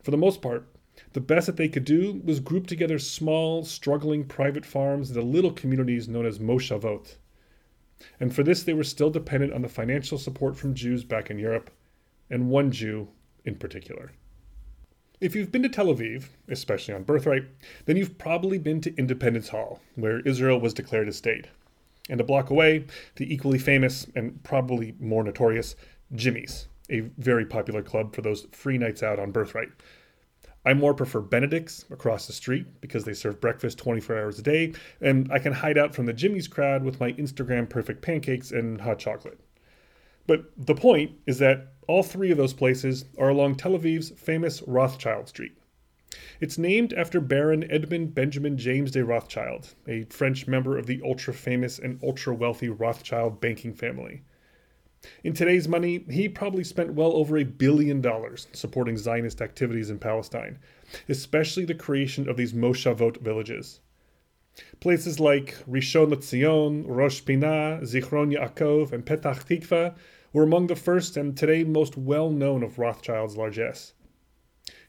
For 0.01 0.12
the 0.12 0.17
most 0.17 0.41
part, 0.41 0.67
the 1.13 1.21
best 1.21 1.47
that 1.47 1.57
they 1.57 1.67
could 1.67 1.85
do 1.85 2.21
was 2.23 2.39
group 2.39 2.67
together 2.67 3.00
small, 3.00 3.63
struggling 3.65 4.25
private 4.25 4.65
farms 4.65 5.09
into 5.09 5.21
little 5.21 5.51
communities 5.51 6.07
known 6.07 6.25
as 6.25 6.39
moshavot. 6.39 7.17
And 8.19 8.33
for 8.33 8.43
this, 8.43 8.63
they 8.63 8.73
were 8.73 8.83
still 8.83 9.09
dependent 9.09 9.53
on 9.53 9.62
the 9.62 9.69
financial 9.69 10.17
support 10.17 10.57
from 10.57 10.73
Jews 10.73 11.03
back 11.03 11.29
in 11.29 11.39
Europe, 11.39 11.71
and 12.29 12.50
one 12.50 12.71
Jew 12.71 13.07
in 13.45 13.55
particular. 13.55 14.12
If 15.21 15.35
you've 15.35 15.51
been 15.51 15.63
to 15.63 15.69
Tel 15.69 15.88
Aviv, 15.88 16.25
especially 16.50 16.93
on 16.93 17.03
birthright, 17.03 17.45
then 17.85 17.95
you've 17.95 18.17
probably 18.17 18.57
been 18.57 18.81
to 18.81 18.95
Independence 18.97 19.50
Hall, 19.50 19.79
where 19.95 20.19
Israel 20.21 20.59
was 20.59 20.73
declared 20.73 21.07
a 21.07 21.13
state. 21.13 21.47
And 22.09 22.19
a 22.19 22.25
block 22.25 22.50
away, 22.50 22.85
the 23.15 23.33
equally 23.33 23.57
famous 23.57 24.05
and 24.15 24.43
probably 24.43 24.95
more 25.00 25.23
notorious 25.23 25.75
Jimmy's, 26.13 26.67
a 26.89 27.01
very 27.17 27.45
popular 27.45 27.81
club 27.81 28.13
for 28.13 28.21
those 28.21 28.47
free 28.51 28.77
nights 28.77 29.01
out 29.01 29.19
on 29.19 29.31
birthright. 29.31 29.69
I 30.65 30.74
more 30.74 30.93
prefer 30.93 31.20
Benedict's 31.20 31.86
across 31.91 32.25
the 32.25 32.34
street 32.34 32.65
because 32.79 33.03
they 33.03 33.13
serve 33.13 33.41
breakfast 33.41 33.77
24 33.79 34.17
hours 34.17 34.39
a 34.39 34.43
day, 34.43 34.74
and 35.01 35.29
I 35.32 35.39
can 35.39 35.51
hide 35.51 35.77
out 35.77 35.93
from 35.93 36.05
the 36.05 36.13
Jimmy's 36.13 36.48
crowd 36.48 36.84
with 36.84 37.00
my 37.00 37.12
Instagram 37.13 37.70
perfect 37.70 38.01
pancakes 38.01 38.51
and 38.51 38.79
hot 38.79 39.00
chocolate. 39.00 39.39
But 40.25 40.46
the 40.55 40.75
point 40.75 41.12
is 41.25 41.39
that 41.39 41.74
all 41.88 42.01
three 42.01 42.32
of 42.32 42.38
those 42.38 42.53
places 42.53 43.03
are 43.17 43.27
along 43.29 43.55
Tel 43.55 43.77
Aviv's 43.77 44.12
famous 44.12 44.62
Rothschild 44.62 45.27
Street. 45.27 45.58
It's 46.39 46.58
named 46.58 46.93
after 46.93 47.20
Baron 47.20 47.70
Edmond 47.70 48.13
Benjamin 48.13 48.58
James 48.58 48.91
de 48.91 49.03
Rothschild, 49.03 49.74
a 49.88 50.03
French 50.05 50.48
member 50.48 50.77
of 50.77 50.86
the 50.86 51.01
ultra 51.03 51.34
famous 51.34 51.79
and 51.79 52.00
ultra 52.01 52.34
wealthy 52.34 52.70
Rothschild 52.70 53.41
banking 53.41 53.74
family. 53.74 54.22
In 55.24 55.33
today's 55.33 55.67
money, 55.67 56.05
he 56.10 56.29
probably 56.29 56.63
spent 56.63 56.93
well 56.93 57.13
over 57.13 57.38
a 57.38 57.43
billion 57.43 58.00
dollars 58.00 58.48
supporting 58.53 58.98
Zionist 58.98 59.41
activities 59.41 59.89
in 59.89 60.00
Palestine, 60.00 60.60
especially 61.10 61.65
the 61.65 61.75
creation 61.75 62.29
of 62.29 62.38
these 62.38 62.53
Moshavot 62.53 63.17
villages. 63.17 63.81
Places 64.79 65.19
like 65.19 65.57
Rishon 65.69 66.13
LeZion, 66.13 66.86
Rosh 66.88 67.22
Pinah, 67.22 67.81
Zichron 67.81 68.33
Yaakov, 68.33 68.93
and 68.93 69.05
Petach 69.05 69.45
Tikva 69.45 69.95
were 70.31 70.43
among 70.43 70.67
the 70.67 70.75
first 70.75 71.17
and 71.17 71.36
today 71.36 71.63
most 71.63 71.98
well 71.98 72.29
known 72.29 72.63
of 72.63 72.79
Rothschild's 72.79 73.36
largesse. 73.36 73.93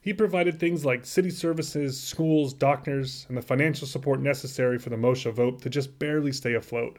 He 0.01 0.13
provided 0.13 0.61
things 0.61 0.85
like 0.85 1.07
city 1.07 1.31
services, 1.31 1.99
schools, 1.99 2.55
doctors, 2.55 3.27
and 3.29 3.37
the 3.37 3.43
financial 3.43 3.89
support 3.89 4.21
necessary 4.21 4.79
for 4.79 4.91
the 4.91 4.97
Moshavot 4.97 5.63
to 5.63 5.71
just 5.71 5.99
barely 5.99 6.31
stay 6.31 6.55
afloat. 6.55 6.99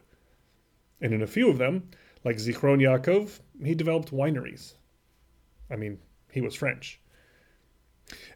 And 1.00 1.14
in 1.14 1.22
a 1.22 1.28
few 1.28 1.50
of 1.50 1.60
them, 1.60 1.90
like 2.26 2.38
Zichron 2.38 2.82
Yaakov, 2.82 3.40
he 3.64 3.76
developed 3.76 4.12
wineries. 4.12 4.74
I 5.72 5.78
mean, 5.78 6.00
he 6.32 6.42
was 6.42 6.56
French. 6.56 7.00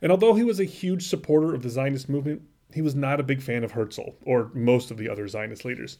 And 0.01 0.12
although 0.12 0.36
he 0.36 0.43
was 0.43 0.60
a 0.60 0.65
huge 0.65 1.08
supporter 1.08 1.53
of 1.53 1.63
the 1.63 1.69
Zionist 1.69 2.08
movement, 2.08 2.43
he 2.74 2.81
was 2.81 2.96
not 2.96 3.19
a 3.19 3.24
big 3.24 3.41
fan 3.41 3.63
of 3.63 3.72
Herzl 3.72 4.12
or 4.24 4.51
most 4.53 4.91
of 4.91 4.98
the 4.98 5.10
other 5.10 5.27
Zionist 5.27 5.65
leaders. 5.65 5.98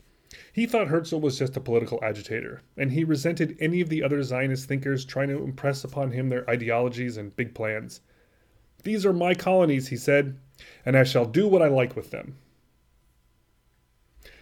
He 0.54 0.68
thought 0.68 0.88
Herzl 0.88 1.20
was 1.20 1.40
just 1.40 1.58
a 1.58 1.62
political 1.62 2.00
agitator, 2.04 2.62
and 2.78 2.92
he 2.92 3.04
resented 3.04 3.58
any 3.60 3.82
of 3.82 3.90
the 3.90 4.04
other 4.04 4.22
Zionist 4.22 4.68
thinkers 4.68 5.04
trying 5.04 5.30
to 5.30 5.44
impress 5.44 5.84
upon 5.84 6.12
him 6.12 6.30
their 6.30 6.48
ideologies 6.48 7.18
and 7.18 7.36
big 7.36 7.56
plans. 7.56 8.02
These 8.84 9.06
are 9.08 9.14
my 9.14 9.34
colonies, 9.34 9.88
he 9.88 9.98
said, 9.98 10.38
and 10.86 10.96
I 10.96 11.04
shall 11.04 11.26
do 11.26 11.48
what 11.48 11.64
I 11.64 11.68
like 11.68 11.96
with 11.96 12.12
them. 12.12 12.38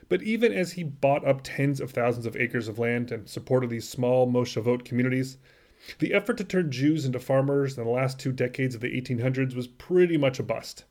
But 0.10 0.24
even 0.24 0.54
as 0.54 0.74
he 0.74 0.84
bought 0.84 1.28
up 1.28 1.42
tens 1.44 1.82
of 1.82 1.92
thousands 1.92 2.26
of 2.26 2.38
acres 2.38 2.68
of 2.68 2.80
land 2.80 3.12
and 3.12 3.28
supported 3.28 3.70
these 3.70 3.90
small 3.90 4.26
Moshavot 4.26 4.86
communities, 4.86 5.38
the 6.00 6.14
effort 6.14 6.38
to 6.38 6.44
turn 6.44 6.72
Jews 6.72 7.06
into 7.06 7.20
farmers 7.20 7.78
in 7.78 7.84
the 7.84 7.90
last 7.90 8.18
two 8.18 8.32
decades 8.32 8.74
of 8.74 8.82
the 8.82 8.90
1800s 9.02 9.54
was 9.54 9.68
pretty 9.68 10.18
much 10.18 10.40
a 10.40 10.44
bust. 10.44 10.86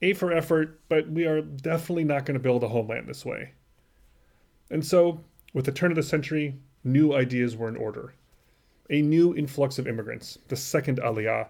A 0.00 0.14
for 0.14 0.32
effort, 0.32 0.80
but 0.88 1.10
we 1.10 1.26
are 1.26 1.42
definitely 1.42 2.04
not 2.04 2.24
going 2.24 2.34
to 2.34 2.42
build 2.42 2.64
a 2.64 2.68
homeland 2.68 3.06
this 3.06 3.24
way. 3.24 3.52
And 4.70 4.84
so, 4.84 5.22
with 5.52 5.66
the 5.66 5.72
turn 5.72 5.92
of 5.92 5.96
the 5.96 6.02
century, 6.02 6.56
new 6.82 7.12
ideas 7.12 7.56
were 7.56 7.68
in 7.68 7.76
order. 7.76 8.14
A 8.88 9.02
new 9.02 9.36
influx 9.36 9.78
of 9.78 9.86
immigrants, 9.86 10.38
the 10.48 10.56
second 10.56 10.98
Aliyah, 10.98 11.48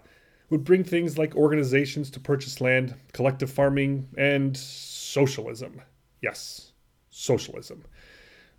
would 0.49 0.65
bring 0.65 0.83
things 0.83 1.17
like 1.17 1.35
organizations 1.35 2.11
to 2.11 2.19
purchase 2.19 2.61
land, 2.61 2.93
collective 3.13 3.49
farming, 3.49 4.07
and 4.17 4.55
socialism. 4.55 5.81
Yes, 6.21 6.72
socialism. 7.13 7.83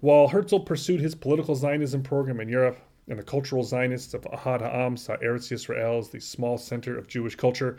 While 0.00 0.28
Herzl 0.28 0.58
pursued 0.58 1.00
his 1.00 1.14
political 1.14 1.54
Zionism 1.54 2.02
program 2.02 2.40
in 2.40 2.48
Europe, 2.48 2.78
and 3.08 3.18
the 3.18 3.22
cultural 3.22 3.62
Zionists 3.62 4.14
of 4.14 4.22
Ahad 4.22 4.60
Ha'am 4.60 4.96
saw 4.96 5.16
Eretz 5.16 5.50
Yisrael 5.50 5.98
as 5.98 6.08
the 6.08 6.20
small 6.20 6.56
center 6.56 6.96
of 6.96 7.06
Jewish 7.06 7.34
culture, 7.34 7.78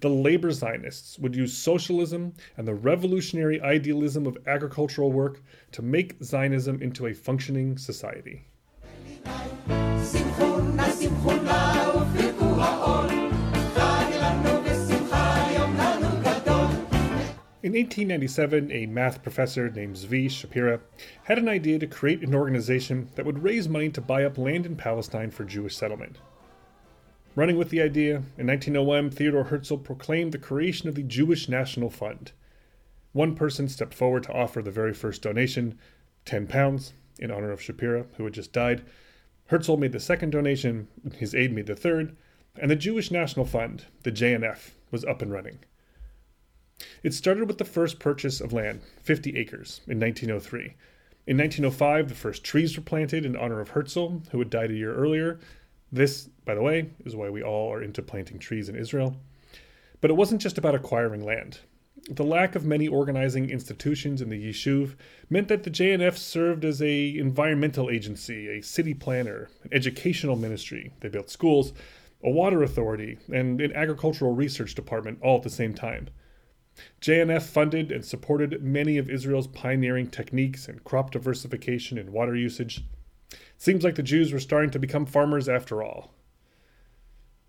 the 0.00 0.08
labor 0.08 0.50
Zionists 0.50 1.18
would 1.18 1.34
use 1.34 1.56
socialism 1.56 2.32
and 2.56 2.68
the 2.68 2.74
revolutionary 2.74 3.60
idealism 3.62 4.26
of 4.26 4.36
agricultural 4.46 5.10
work 5.10 5.42
to 5.72 5.82
make 5.82 6.22
Zionism 6.22 6.80
into 6.82 7.06
a 7.06 7.14
functioning 7.14 7.76
society. 7.78 8.46
In 17.68 17.74
1897, 17.74 18.72
a 18.72 18.86
math 18.86 19.22
professor 19.22 19.68
named 19.68 19.96
Zvi 19.96 20.24
Shapira 20.24 20.80
had 21.24 21.36
an 21.36 21.50
idea 21.50 21.78
to 21.78 21.86
create 21.86 22.22
an 22.22 22.34
organization 22.34 23.10
that 23.14 23.26
would 23.26 23.42
raise 23.42 23.68
money 23.68 23.90
to 23.90 24.00
buy 24.00 24.24
up 24.24 24.38
land 24.38 24.64
in 24.64 24.74
Palestine 24.74 25.30
for 25.30 25.44
Jewish 25.44 25.76
settlement. 25.76 26.16
Running 27.34 27.58
with 27.58 27.68
the 27.68 27.82
idea, 27.82 28.22
in 28.38 28.46
1901, 28.46 29.10
Theodore 29.10 29.44
Herzl 29.44 29.76
proclaimed 29.76 30.32
the 30.32 30.38
creation 30.38 30.88
of 30.88 30.94
the 30.94 31.02
Jewish 31.02 31.46
National 31.46 31.90
Fund. 31.90 32.32
One 33.12 33.34
person 33.34 33.68
stepped 33.68 33.92
forward 33.92 34.22
to 34.22 34.32
offer 34.32 34.62
the 34.62 34.70
very 34.70 34.94
first 34.94 35.20
donation, 35.20 35.78
10 36.24 36.46
pounds, 36.46 36.94
in 37.18 37.30
honor 37.30 37.50
of 37.50 37.60
Shapira, 37.60 38.06
who 38.16 38.24
had 38.24 38.32
just 38.32 38.54
died. 38.54 38.82
Herzl 39.48 39.76
made 39.76 39.92
the 39.92 40.00
second 40.00 40.30
donation, 40.30 40.88
his 41.16 41.34
aide 41.34 41.52
made 41.52 41.66
the 41.66 41.76
third, 41.76 42.16
and 42.58 42.70
the 42.70 42.76
Jewish 42.76 43.10
National 43.10 43.44
Fund, 43.44 43.84
the 44.04 44.10
JNF, 44.10 44.70
was 44.90 45.04
up 45.04 45.20
and 45.20 45.30
running. 45.30 45.58
It 47.02 47.12
started 47.12 47.48
with 47.48 47.58
the 47.58 47.64
first 47.64 47.98
purchase 47.98 48.40
of 48.40 48.52
land, 48.52 48.82
50 49.02 49.36
acres, 49.36 49.80
in 49.88 49.98
1903. 49.98 50.74
In 51.26 51.36
1905, 51.36 52.08
the 52.08 52.14
first 52.14 52.44
trees 52.44 52.76
were 52.76 52.82
planted 52.82 53.26
in 53.26 53.36
honor 53.36 53.60
of 53.60 53.70
Herzl, 53.70 54.22
who 54.30 54.38
had 54.38 54.48
died 54.48 54.70
a 54.70 54.74
year 54.74 54.94
earlier. 54.94 55.40
This, 55.90 56.28
by 56.44 56.54
the 56.54 56.62
way, 56.62 56.90
is 57.04 57.16
why 57.16 57.30
we 57.30 57.42
all 57.42 57.72
are 57.72 57.82
into 57.82 58.00
planting 58.00 58.38
trees 58.38 58.68
in 58.68 58.76
Israel. 58.76 59.16
But 60.00 60.10
it 60.10 60.16
wasn't 60.16 60.40
just 60.40 60.56
about 60.56 60.74
acquiring 60.74 61.24
land. 61.24 61.58
The 62.08 62.24
lack 62.24 62.54
of 62.54 62.64
many 62.64 62.86
organizing 62.86 63.50
institutions 63.50 64.22
in 64.22 64.28
the 64.28 64.48
Yishuv 64.48 64.94
meant 65.28 65.48
that 65.48 65.64
the 65.64 65.70
JNF 65.70 66.16
served 66.16 66.64
as 66.64 66.80
a 66.80 67.18
environmental 67.18 67.90
agency, 67.90 68.48
a 68.48 68.62
city 68.62 68.94
planner, 68.94 69.50
an 69.64 69.70
educational 69.72 70.36
ministry. 70.36 70.92
They 71.00 71.08
built 71.08 71.28
schools, 71.28 71.72
a 72.22 72.30
water 72.30 72.62
authority, 72.62 73.18
and 73.32 73.60
an 73.60 73.72
agricultural 73.74 74.32
research 74.34 74.74
department 74.74 75.18
all 75.20 75.36
at 75.36 75.42
the 75.42 75.50
same 75.50 75.74
time. 75.74 76.08
JNF 77.00 77.42
funded 77.42 77.90
and 77.90 78.04
supported 78.04 78.62
many 78.62 78.98
of 78.98 79.10
Israel's 79.10 79.46
pioneering 79.46 80.08
techniques 80.08 80.68
in 80.68 80.78
crop 80.80 81.10
diversification 81.10 81.98
and 81.98 82.10
water 82.10 82.36
usage. 82.36 82.84
Seems 83.56 83.84
like 83.84 83.96
the 83.96 84.02
Jews 84.02 84.32
were 84.32 84.40
starting 84.40 84.70
to 84.70 84.78
become 84.78 85.06
farmers 85.06 85.48
after 85.48 85.82
all. 85.82 86.12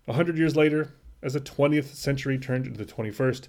A 0.08 0.14
hundred 0.14 0.38
years 0.38 0.56
later, 0.56 0.94
as 1.22 1.34
the 1.34 1.40
20th 1.40 1.94
century 1.94 2.38
turned 2.38 2.66
into 2.66 2.84
the 2.84 2.92
21st, 2.92 3.48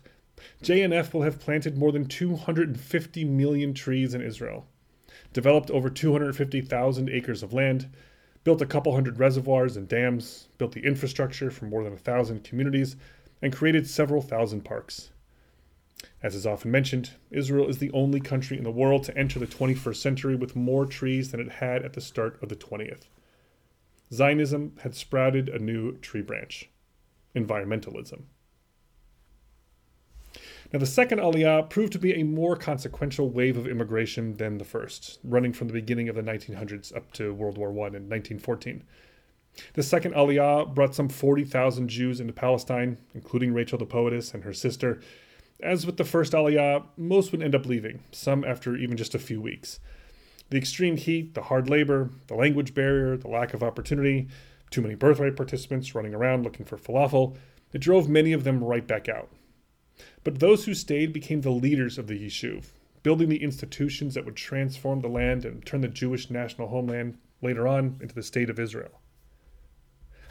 JNF 0.63 1.13
will 1.13 1.23
have 1.23 1.39
planted 1.39 1.77
more 1.77 1.91
than 1.91 2.05
250 2.05 3.25
million 3.25 3.73
trees 3.73 4.13
in 4.13 4.21
Israel, 4.21 4.67
developed 5.33 5.71
over 5.71 5.89
250,000 5.89 7.09
acres 7.09 7.43
of 7.43 7.53
land, 7.53 7.89
built 8.43 8.61
a 8.61 8.65
couple 8.65 8.93
hundred 8.93 9.19
reservoirs 9.19 9.77
and 9.77 9.87
dams, 9.87 10.47
built 10.57 10.71
the 10.71 10.85
infrastructure 10.85 11.51
for 11.51 11.65
more 11.65 11.83
than 11.83 11.93
a 11.93 11.97
thousand 11.97 12.43
communities, 12.43 12.95
and 13.41 13.53
created 13.53 13.87
several 13.87 14.21
thousand 14.21 14.61
parks. 14.61 15.09
As 16.23 16.35
is 16.35 16.45
often 16.45 16.71
mentioned, 16.71 17.11
Israel 17.29 17.67
is 17.67 17.77
the 17.77 17.91
only 17.91 18.19
country 18.19 18.57
in 18.57 18.63
the 18.63 18.71
world 18.71 19.03
to 19.03 19.17
enter 19.17 19.39
the 19.39 19.47
21st 19.47 19.95
century 19.95 20.35
with 20.35 20.55
more 20.55 20.85
trees 20.85 21.31
than 21.31 21.39
it 21.39 21.53
had 21.53 21.83
at 21.83 21.93
the 21.93 22.01
start 22.01 22.41
of 22.41 22.49
the 22.49 22.55
20th. 22.55 23.07
Zionism 24.13 24.73
had 24.81 24.95
sprouted 24.95 25.49
a 25.49 25.59
new 25.59 25.97
tree 25.97 26.21
branch 26.21 26.69
environmentalism. 27.35 28.23
Now, 30.73 30.79
the 30.79 30.85
second 30.85 31.19
Aliyah 31.19 31.69
proved 31.69 31.91
to 31.93 31.99
be 31.99 32.13
a 32.13 32.23
more 32.23 32.55
consequential 32.55 33.29
wave 33.29 33.57
of 33.57 33.67
immigration 33.67 34.37
than 34.37 34.57
the 34.57 34.65
first, 34.65 35.19
running 35.23 35.51
from 35.51 35.67
the 35.67 35.73
beginning 35.73 36.07
of 36.07 36.15
the 36.15 36.21
1900s 36.21 36.95
up 36.95 37.11
to 37.13 37.33
World 37.33 37.57
War 37.57 37.69
I 37.69 37.87
in 37.87 38.07
1914. 38.07 38.83
The 39.73 39.83
second 39.83 40.13
Aliyah 40.13 40.73
brought 40.73 40.95
some 40.95 41.09
40,000 41.09 41.89
Jews 41.89 42.21
into 42.21 42.31
Palestine, 42.31 42.97
including 43.13 43.53
Rachel 43.53 43.77
the 43.77 43.85
poetess 43.85 44.33
and 44.33 44.45
her 44.45 44.53
sister, 44.53 45.01
as 45.61 45.85
with 45.85 45.97
the 45.97 46.03
first 46.03 46.33
Aliyah, 46.33 46.83
most 46.97 47.31
would 47.31 47.41
end 47.41 47.55
up 47.55 47.65
leaving, 47.65 48.03
some 48.11 48.43
after 48.43 48.75
even 48.75 48.97
just 48.97 49.15
a 49.15 49.19
few 49.19 49.41
weeks. 49.41 49.79
The 50.49 50.57
extreme 50.57 50.97
heat, 50.97 51.33
the 51.33 51.43
hard 51.43 51.69
labor, 51.69 52.09
the 52.27 52.35
language 52.35 52.73
barrier, 52.73 53.15
the 53.15 53.29
lack 53.29 53.53
of 53.53 53.63
opportunity, 53.63 54.27
too 54.69 54.81
many 54.81 54.95
birthright 54.95 55.35
participants 55.35 55.95
running 55.95 56.13
around 56.13 56.43
looking 56.43 56.65
for 56.65 56.77
falafel, 56.77 57.37
it 57.73 57.79
drove 57.79 58.09
many 58.09 58.33
of 58.33 58.43
them 58.43 58.63
right 58.63 58.85
back 58.85 59.07
out. 59.07 59.29
But 60.23 60.39
those 60.39 60.65
who 60.65 60.73
stayed 60.73 61.13
became 61.13 61.41
the 61.41 61.51
leaders 61.51 61.97
of 61.97 62.07
the 62.07 62.19
Yishuv, 62.19 62.65
building 63.03 63.29
the 63.29 63.43
institutions 63.43 64.13
that 64.13 64.25
would 64.25 64.35
transform 64.35 65.01
the 65.01 65.07
land 65.07 65.45
and 65.45 65.65
turn 65.65 65.81
the 65.81 65.87
Jewish 65.87 66.29
national 66.29 66.67
homeland 66.67 67.17
later 67.41 67.67
on 67.67 67.97
into 68.01 68.15
the 68.15 68.23
state 68.23 68.49
of 68.49 68.59
Israel. 68.59 69.01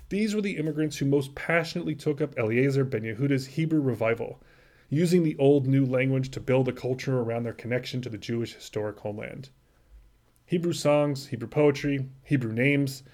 These 0.08 0.34
were 0.34 0.42
the 0.42 0.56
immigrants 0.56 0.96
who 0.96 1.06
most 1.06 1.34
passionately 1.34 1.94
took 1.94 2.20
up 2.20 2.37
Eliezer 2.37 2.84
ben 2.84 3.02
Yehuda's 3.02 3.46
Hebrew 3.46 3.80
revival, 3.80 4.42
using 4.90 5.23
the 5.23 5.37
old 5.38 5.68
new 5.68 5.87
language 5.87 6.30
to 6.32 6.40
build 6.40 6.68
a 6.68 6.73
culture 6.73 7.20
around 7.20 7.44
their 7.44 7.52
connection 7.52 8.02
to 8.02 8.09
the 8.09 8.18
Jewish 8.18 8.54
historic 8.54 8.99
homeland. 8.99 9.49
Hebrew 10.44 10.73
songs, 10.73 11.28
Hebrew 11.28 11.47
poetry, 11.47 12.06
Hebrew 12.25 12.52
names. 12.52 13.04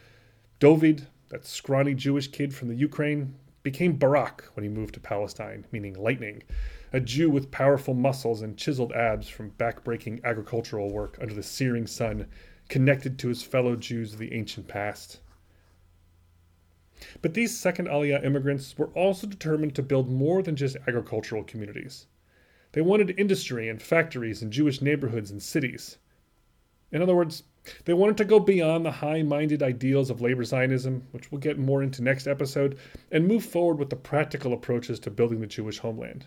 Dovid, 0.59 1.07
that 1.29 1.45
scrawny 1.45 1.95
Jewish 1.95 2.29
kid 2.29 2.55
from 2.55 2.69
the 2.69 2.75
Ukraine, 2.75 3.35
became 3.63 3.97
Barak 3.97 4.45
when 4.55 4.65
he 4.65 4.71
moved 4.71 4.95
to 4.95 5.01
Palestine, 5.01 5.67
meaning 5.71 5.93
lightning, 5.95 6.43
a 6.95 7.01
Jew 7.01 7.29
with 7.29 7.51
powerful 7.51 7.93
muscles 7.93 8.41
and 8.41 8.57
chiseled 8.57 8.93
abs 8.93 9.29
from 9.29 9.51
backbreaking 9.59 10.25
agricultural 10.25 10.91
work 10.91 11.19
under 11.21 11.35
the 11.35 11.43
searing 11.43 11.87
sun, 11.87 12.27
connected 12.71 13.19
to 13.19 13.29
his 13.29 13.43
fellow 13.43 13.77
Jews 13.77 14.15
of 14.15 14.19
the 14.19 14.33
ancient 14.33 14.67
past. 14.67 15.21
But 17.21 17.35
these 17.35 17.55
second 17.55 17.89
Aliyah 17.89 18.25
immigrants 18.25 18.79
were 18.79 18.89
also 18.95 19.27
determined 19.27 19.75
to 19.75 19.83
build 19.83 20.11
more 20.11 20.43
than 20.43 20.57
just 20.57 20.79
agricultural 20.87 21.45
communities. 21.45 22.07
They 22.73 22.81
wanted 22.81 23.19
industry 23.19 23.69
and 23.69 23.83
factories 23.83 24.43
in 24.43 24.51
Jewish 24.51 24.81
neighborhoods 24.81 25.31
and 25.31 25.43
cities. 25.43 25.99
In 26.91 27.03
other 27.03 27.15
words, 27.15 27.43
they 27.85 27.93
wanted 27.95 28.17
to 28.17 28.25
go 28.25 28.41
beyond 28.41 28.87
the 28.87 28.93
high 28.93 29.23
minded 29.23 29.63
ideals 29.63 30.09
of 30.09 30.21
labor 30.21 30.45
Zionism, 30.45 31.03
which 31.11 31.31
we'll 31.31 31.41
get 31.41 31.59
more 31.59 31.83
into 31.83 32.03
next 32.03 32.27
episode, 32.27 32.79
and 33.11 33.27
move 33.27 33.45
forward 33.45 33.79
with 33.79 33.91
the 33.91 33.97
practical 33.97 34.53
approaches 34.53 34.99
to 35.01 35.11
building 35.11 35.41
the 35.41 35.47
Jewish 35.47 35.81
homeland. 35.81 36.27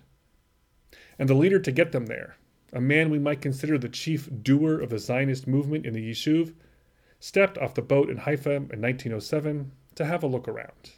And 1.17 1.27
the 1.27 1.33
leader 1.33 1.59
to 1.59 1.71
get 1.71 1.91
them 1.91 2.05
there, 2.05 2.35
a 2.73 2.81
man 2.81 3.09
we 3.09 3.19
might 3.19 3.41
consider 3.41 3.77
the 3.77 3.89
chief 3.89 4.29
doer 4.43 4.79
of 4.79 4.89
the 4.89 4.99
Zionist 4.99 5.47
movement 5.47 5.85
in 5.85 5.93
the 5.93 6.11
Yishuv, 6.11 6.53
stepped 7.19 7.57
off 7.57 7.73
the 7.73 7.81
boat 7.81 8.09
in 8.09 8.17
Haifa 8.17 8.51
in 8.51 8.81
1907 8.81 9.71
to 9.99 10.05
have 10.05 10.23
a 10.23 10.27
look 10.27 10.47
around. 10.47 10.91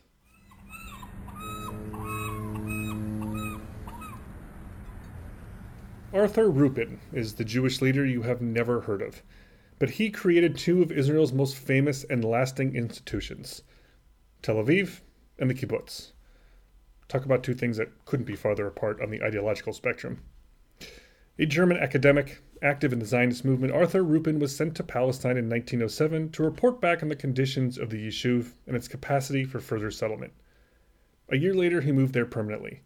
Arthur 6.14 6.50
Ruppin 6.50 7.00
is 7.14 7.36
the 7.36 7.46
Jewish 7.46 7.82
leader 7.82 8.06
you 8.06 8.22
have 8.24 8.42
never 8.42 8.82
heard 8.82 9.02
of 9.02 9.22
but 9.82 9.90
he 9.90 10.12
created 10.12 10.56
two 10.56 10.84
of 10.84 10.92
Israel's 10.92 11.34
most 11.34 11.58
famous 11.58 12.04
and 12.04 12.24
lasting 12.24 12.76
institutions 12.76 13.64
Tel 14.44 14.58
Aviv 14.58 15.00
and 15.40 15.50
the 15.50 15.56
kibbutz. 15.56 16.12
Talk 17.08 17.26
about 17.26 17.42
two 17.42 17.56
things 17.56 17.78
that 17.78 18.06
couldn't 18.06 18.28
be 18.28 18.36
farther 18.36 18.68
apart 18.68 19.02
on 19.02 19.10
the 19.10 19.24
ideological 19.24 19.74
spectrum. 19.74 20.22
A 21.40 21.48
German 21.48 21.78
academic, 21.78 22.44
active 22.62 22.94
in 22.94 23.00
the 23.00 23.06
Zionist 23.06 23.44
movement, 23.44 23.74
Arthur 23.74 24.04
Ruppin 24.04 24.40
was 24.40 24.56
sent 24.56 24.76
to 24.76 24.84
Palestine 24.84 25.38
in 25.38 25.50
1907 25.50 26.30
to 26.32 26.44
report 26.44 26.80
back 26.80 27.02
on 27.02 27.10
the 27.10 27.16
conditions 27.16 27.78
of 27.78 27.90
the 27.90 28.08
Yishuv 28.08 28.54
and 28.68 28.76
its 28.76 28.88
capacity 28.88 29.44
for 29.44 29.60
further 29.60 29.90
settlement. 29.90 30.34
A 31.30 31.38
year 31.38 31.54
later, 31.54 31.82
he 31.82 31.92
moved 31.92 32.14
there 32.14 32.26
permanently, 32.26 32.82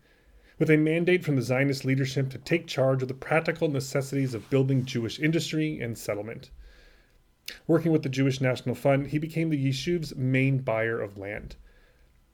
with 0.60 0.70
a 0.70 0.78
mandate 0.78 1.26
from 1.26 1.36
the 1.36 1.42
Zionist 1.42 1.84
leadership 1.84 2.30
to 2.30 2.38
take 2.38 2.68
charge 2.68 3.02
of 3.02 3.08
the 3.08 3.14
practical 3.14 3.68
necessities 3.68 4.34
of 4.34 4.50
building 4.50 4.86
Jewish 4.86 5.20
industry 5.20 5.80
and 5.80 5.98
settlement. 5.98 6.52
Working 7.68 7.92
with 7.92 8.04
the 8.04 8.10
Jewish 8.10 8.40
National 8.40 8.76
Fund, 8.76 9.08
he 9.08 9.18
became 9.18 9.50
the 9.50 9.70
Yishuv's 9.70 10.16
main 10.16 10.60
buyer 10.60 11.02
of 11.02 11.18
land. 11.18 11.56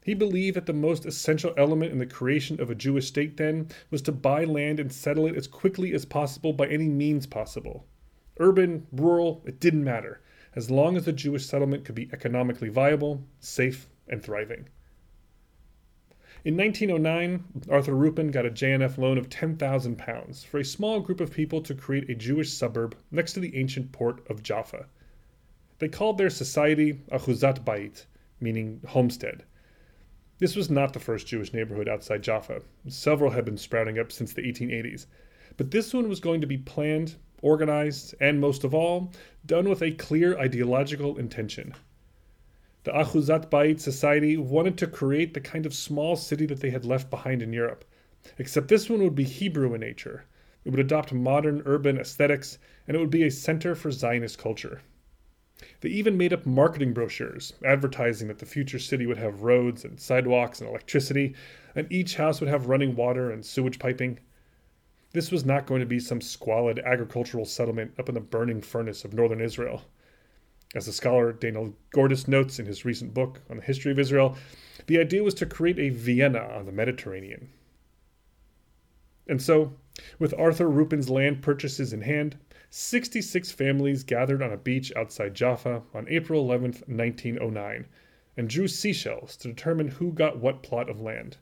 He 0.03 0.15
believed 0.15 0.55
that 0.55 0.65
the 0.65 0.73
most 0.73 1.05
essential 1.05 1.53
element 1.57 1.91
in 1.91 1.99
the 1.99 2.07
creation 2.07 2.59
of 2.59 2.71
a 2.71 2.75
Jewish 2.75 3.07
state 3.07 3.37
then 3.37 3.69
was 3.91 4.01
to 4.01 4.11
buy 4.11 4.45
land 4.45 4.79
and 4.79 4.91
settle 4.91 5.27
it 5.27 5.35
as 5.35 5.45
quickly 5.45 5.93
as 5.93 6.05
possible 6.05 6.53
by 6.53 6.67
any 6.67 6.89
means 6.89 7.27
possible. 7.27 7.85
Urban, 8.39 8.87
rural, 8.91 9.43
it 9.45 9.59
didn't 9.59 9.83
matter, 9.83 10.21
as 10.55 10.71
long 10.71 10.97
as 10.97 11.05
the 11.05 11.13
Jewish 11.13 11.45
settlement 11.45 11.85
could 11.85 11.93
be 11.93 12.09
economically 12.11 12.69
viable, 12.69 13.23
safe, 13.39 13.87
and 14.07 14.23
thriving. 14.23 14.67
In 16.43 16.57
1909, 16.57 17.67
Arthur 17.69 17.93
Ruppin 17.93 18.31
got 18.31 18.47
a 18.47 18.49
JNF 18.49 18.97
loan 18.97 19.19
of 19.19 19.29
£10,000 19.29 20.45
for 20.47 20.57
a 20.57 20.65
small 20.65 20.99
group 20.99 21.21
of 21.21 21.31
people 21.31 21.61
to 21.61 21.75
create 21.75 22.09
a 22.09 22.15
Jewish 22.15 22.51
suburb 22.51 22.97
next 23.11 23.33
to 23.33 23.39
the 23.39 23.55
ancient 23.55 23.91
port 23.91 24.27
of 24.27 24.41
Jaffa. 24.41 24.87
They 25.77 25.89
called 25.89 26.17
their 26.17 26.31
society 26.31 27.01
Achuzat 27.11 27.63
Bait, 27.63 28.07
meaning 28.39 28.81
homestead. 28.87 29.43
This 30.41 30.55
was 30.55 30.71
not 30.71 30.93
the 30.93 30.99
first 30.99 31.27
Jewish 31.27 31.53
neighborhood 31.53 31.87
outside 31.87 32.23
Jaffa. 32.23 32.63
Several 32.87 33.29
had 33.29 33.45
been 33.45 33.59
sprouting 33.59 33.99
up 33.99 34.11
since 34.11 34.33
the 34.33 34.41
1880s. 34.41 35.05
But 35.55 35.69
this 35.69 35.93
one 35.93 36.09
was 36.09 36.19
going 36.19 36.41
to 36.41 36.47
be 36.47 36.57
planned, 36.57 37.17
organized, 37.43 38.15
and 38.19 38.41
most 38.41 38.63
of 38.63 38.73
all, 38.73 39.11
done 39.45 39.69
with 39.69 39.83
a 39.83 39.91
clear 39.91 40.35
ideological 40.39 41.19
intention. 41.19 41.75
The 42.85 42.91
Achuzat 42.91 43.51
Bait 43.51 43.79
Society 43.79 44.35
wanted 44.35 44.79
to 44.79 44.87
create 44.87 45.35
the 45.35 45.41
kind 45.41 45.67
of 45.67 45.75
small 45.75 46.15
city 46.15 46.47
that 46.47 46.59
they 46.59 46.71
had 46.71 46.85
left 46.85 47.11
behind 47.11 47.43
in 47.43 47.53
Europe, 47.53 47.85
except 48.39 48.67
this 48.67 48.89
one 48.89 49.03
would 49.03 49.13
be 49.13 49.25
Hebrew 49.25 49.75
in 49.75 49.81
nature. 49.81 50.25
It 50.65 50.71
would 50.71 50.79
adopt 50.79 51.13
modern 51.13 51.61
urban 51.67 51.99
aesthetics, 51.99 52.57
and 52.87 52.97
it 52.97 52.99
would 52.99 53.11
be 53.11 53.27
a 53.27 53.29
center 53.29 53.75
for 53.75 53.91
Zionist 53.91 54.39
culture. 54.39 54.81
They 55.81 55.89
even 55.89 56.17
made 56.17 56.33
up 56.33 56.45
marketing 56.45 56.93
brochures 56.93 57.53
advertising 57.63 58.27
that 58.27 58.39
the 58.39 58.45
future 58.45 58.79
city 58.79 59.05
would 59.05 59.17
have 59.17 59.43
roads 59.43 59.85
and 59.85 59.99
sidewalks 59.99 60.59
and 60.59 60.69
electricity, 60.69 61.35
and 61.75 61.91
each 61.91 62.15
house 62.15 62.39
would 62.39 62.49
have 62.49 62.67
running 62.67 62.95
water 62.95 63.31
and 63.31 63.45
sewage 63.45 63.77
piping. 63.77 64.19
This 65.13 65.31
was 65.31 65.45
not 65.45 65.65
going 65.65 65.81
to 65.81 65.85
be 65.85 65.99
some 65.99 66.21
squalid 66.21 66.79
agricultural 66.79 67.45
settlement 67.45 67.93
up 67.99 68.09
in 68.09 68.15
the 68.15 68.21
burning 68.21 68.61
furnace 68.61 69.03
of 69.03 69.13
northern 69.13 69.41
Israel. 69.41 69.83
As 70.73 70.85
the 70.85 70.93
scholar 70.93 71.33
Daniel 71.33 71.75
Gordis 71.91 72.27
notes 72.27 72.57
in 72.57 72.65
his 72.65 72.85
recent 72.85 73.13
book 73.13 73.41
on 73.49 73.57
the 73.57 73.63
history 73.63 73.91
of 73.91 73.99
Israel, 73.99 74.37
the 74.87 74.99
idea 74.99 75.21
was 75.21 75.33
to 75.35 75.45
create 75.45 75.77
a 75.77 75.89
Vienna 75.89 76.39
on 76.39 76.65
the 76.65 76.71
Mediterranean. 76.71 77.49
And 79.27 79.41
so, 79.41 79.73
with 80.17 80.33
Arthur 80.37 80.69
Ruppin's 80.69 81.09
land 81.09 81.41
purchases 81.41 81.93
in 81.93 82.01
hand, 82.01 82.37
66 82.73 83.51
families 83.51 84.05
gathered 84.05 84.41
on 84.41 84.53
a 84.53 84.57
beach 84.57 84.93
outside 84.95 85.33
Jaffa 85.33 85.83
on 85.93 86.07
April 86.07 86.39
11, 86.39 86.83
1909, 86.87 87.85
and 88.37 88.49
drew 88.49 88.65
seashells 88.69 89.35
to 89.35 89.49
determine 89.49 89.89
who 89.89 90.13
got 90.13 90.39
what 90.39 90.63
plot 90.63 90.89
of 90.89 91.01
land. 91.01 91.35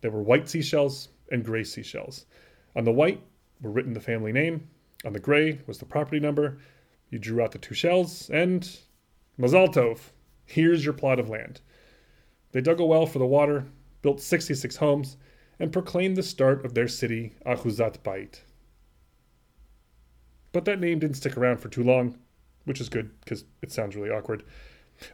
There 0.00 0.10
were 0.10 0.22
white 0.22 0.48
seashells 0.48 1.10
and 1.30 1.44
gray 1.44 1.62
seashells. 1.62 2.24
On 2.74 2.84
the 2.84 2.90
white 2.90 3.22
were 3.60 3.70
written 3.70 3.92
the 3.92 4.00
family 4.00 4.32
name, 4.32 4.66
on 5.04 5.12
the 5.12 5.20
gray 5.20 5.60
was 5.66 5.76
the 5.76 5.84
property 5.84 6.18
number. 6.18 6.56
You 7.10 7.18
drew 7.18 7.42
out 7.42 7.52
the 7.52 7.58
two 7.58 7.74
shells, 7.74 8.30
and 8.30 8.62
Mazal 9.38 9.68
Tov, 9.68 9.98
here's 10.46 10.86
your 10.86 10.94
plot 10.94 11.20
of 11.20 11.28
land. 11.28 11.60
They 12.52 12.62
dug 12.62 12.80
a 12.80 12.86
well 12.86 13.04
for 13.04 13.18
the 13.18 13.26
water, 13.26 13.66
built 14.00 14.22
66 14.22 14.76
homes, 14.76 15.18
and 15.58 15.70
proclaimed 15.70 16.16
the 16.16 16.22
start 16.22 16.64
of 16.64 16.72
their 16.72 16.88
city, 16.88 17.34
Achuzat 17.44 18.02
Bait. 18.02 18.42
But 20.52 20.64
that 20.64 20.80
name 20.80 20.98
didn't 20.98 21.16
stick 21.16 21.36
around 21.36 21.58
for 21.58 21.68
too 21.68 21.84
long, 21.84 22.18
which 22.64 22.80
is 22.80 22.88
good 22.88 23.10
because 23.20 23.44
it 23.62 23.70
sounds 23.70 23.94
really 23.94 24.10
awkward. 24.10 24.42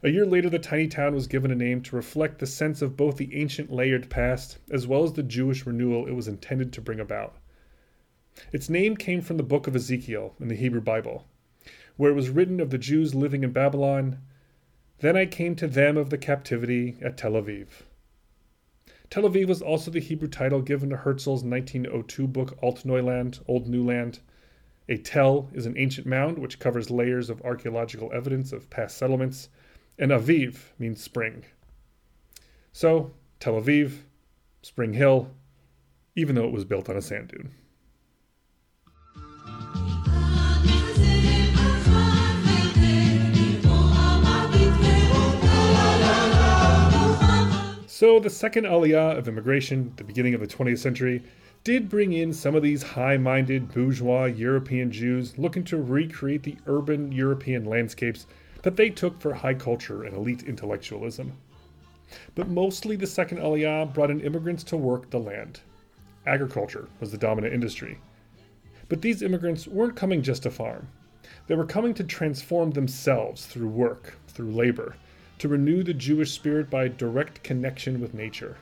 A 0.03 0.09
year 0.09 0.27
later, 0.27 0.51
the 0.51 0.59
tiny 0.59 0.89
town 0.89 1.15
was 1.15 1.29
given 1.29 1.51
a 1.51 1.55
name 1.55 1.81
to 1.83 1.95
reflect 1.95 2.39
the 2.39 2.47
sense 2.47 2.83
of 2.83 2.97
both 2.97 3.19
the 3.19 3.33
ancient 3.41 3.71
layered 3.71 4.11
past 4.11 4.59
as 4.71 4.87
well 4.87 5.05
as 5.05 5.13
the 5.13 5.23
Jewish 5.23 5.65
renewal 5.65 6.07
it 6.07 6.13
was 6.13 6.27
intended 6.27 6.73
to 6.73 6.81
bring 6.81 6.99
about. 6.99 7.37
Its 8.53 8.69
name 8.69 8.97
came 8.97 9.21
from 9.21 9.37
the 9.37 9.43
book 9.43 9.67
of 9.67 9.77
Ezekiel 9.77 10.35
in 10.41 10.49
the 10.49 10.57
Hebrew 10.57 10.81
Bible, 10.81 11.27
where 11.97 12.11
it 12.11 12.17
was 12.17 12.31
written 12.31 12.59
of 12.59 12.71
the 12.71 12.79
Jews 12.79 13.15
living 13.15 13.45
in 13.45 13.53
Babylon 13.53 14.19
Then 14.99 15.17
I 15.17 15.27
came 15.27 15.55
to 15.57 15.69
them 15.69 15.97
of 15.97 16.11
the 16.11 16.19
captivity 16.19 16.97
at 17.01 17.17
Tel 17.17 17.33
Aviv. 17.33 17.69
Tel 19.09 19.23
Aviv 19.23 19.47
was 19.47 19.63
also 19.63 19.91
the 19.91 20.01
Hebrew 20.01 20.29
title 20.29 20.63
given 20.63 20.91
to 20.91 20.97
Herzl's 20.97 21.45
1902 21.45 22.27
book 22.27 22.59
Alt 22.61 22.85
Neuland, 22.85 23.41
Old 23.47 23.69
New 23.69 23.85
Land 23.85 24.19
a 24.89 24.97
tell 24.97 25.49
is 25.53 25.67
an 25.67 25.77
ancient 25.77 26.07
mound 26.07 26.39
which 26.39 26.59
covers 26.59 26.91
layers 26.91 27.29
of 27.29 27.43
archaeological 27.43 28.11
evidence 28.13 28.53
of 28.53 28.71
past 28.71 28.97
settlements, 28.97 29.49
and 29.99 30.13
Aviv 30.13 30.57
means 30.79 31.03
spring. 31.03 31.45
So, 32.73 33.11
Tel 33.41 33.55
Aviv, 33.55 33.99
Spring 34.63 34.93
Hill, 34.93 35.31
even 36.15 36.35
though 36.35 36.45
it 36.45 36.53
was 36.53 36.65
built 36.65 36.89
on 36.89 36.97
a 36.97 37.03
sand 37.03 37.29
dune. 37.29 37.53
So, 47.87 48.21
the 48.21 48.29
second 48.29 48.65
aliyah 48.65 49.17
of 49.17 49.27
immigration, 49.27 49.95
the 49.97 50.05
beginning 50.05 50.35
of 50.35 50.41
the 50.41 50.47
20th 50.47 50.81
century, 50.81 51.23
did 51.67 51.89
bring 51.89 52.13
in 52.13 52.33
some 52.33 52.55
of 52.55 52.63
these 52.63 52.81
high 52.81 53.17
minded 53.17 53.75
bourgeois 53.75 54.27
European 54.27 54.89
Jews 54.89 55.37
looking 55.37 55.65
to 55.65 55.83
recreate 55.83 56.45
the 56.45 56.57
urban 56.69 57.11
European 57.11 57.65
landscapes 57.65 58.29
that 58.63 58.77
they 58.77 58.89
took 58.89 59.21
for 59.21 59.35
high 59.35 59.55
culture 59.55 60.05
and 60.05 60.15
elite 60.15 60.45
intellectualism. 60.45 61.33
But 62.37 62.47
mostly 62.47 62.95
the 62.95 63.09
second 63.09 63.39
Aliyah 63.39 63.93
brought 63.93 64.13
in 64.13 64.21
immigrants 64.21 64.63
to 64.63 64.77
work 64.77 65.11
the 65.11 65.19
land. 65.19 65.59
Agriculture 66.25 66.89
was 67.01 67.11
the 67.11 67.19
dominant 67.19 67.53
industry. 67.53 67.99
But 68.89 69.03
these 69.03 69.21
immigrants 69.21 69.67
weren't 69.67 69.97
coming 69.97 70.23
just 70.23 70.45
to 70.45 70.53
farm. 70.53 70.87
They 71.49 71.57
were 71.57 71.67
coming 71.67 71.95
to 71.95 72.05
transform 72.05 72.71
themselves 72.71 73.45
through 73.45 73.71
work, 73.71 74.15
through 74.29 74.53
labor, 74.53 74.95
to 75.39 75.49
renew 75.49 75.83
the 75.83 75.95
Jewish 75.95 76.31
spirit 76.31 76.71
by 76.71 76.87
direct 76.87 77.43
connection 77.43 78.01
with 78.01 78.15
nature. 78.15 78.57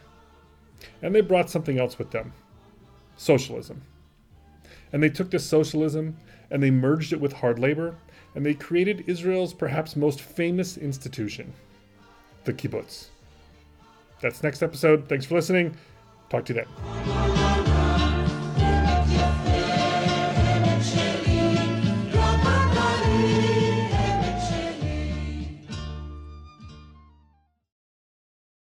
And 1.02 1.14
they 1.14 1.20
brought 1.20 1.50
something 1.50 1.78
else 1.78 1.98
with 1.98 2.10
them 2.10 2.32
socialism. 3.16 3.82
And 4.92 5.02
they 5.02 5.10
took 5.10 5.30
this 5.30 5.44
socialism 5.44 6.16
and 6.50 6.62
they 6.62 6.70
merged 6.70 7.12
it 7.12 7.20
with 7.20 7.32
hard 7.32 7.58
labor, 7.58 7.96
and 8.34 8.44
they 8.44 8.54
created 8.54 9.04
Israel's 9.08 9.54
perhaps 9.54 9.96
most 9.96 10.20
famous 10.20 10.76
institution, 10.76 11.52
the 12.44 12.52
kibbutz. 12.52 13.06
That's 14.20 14.42
next 14.42 14.62
episode. 14.62 15.08
Thanks 15.08 15.24
for 15.24 15.34
listening. 15.34 15.76
Talk 16.30 16.44
to 16.46 16.54
you 16.54 16.64
then. 16.64 17.43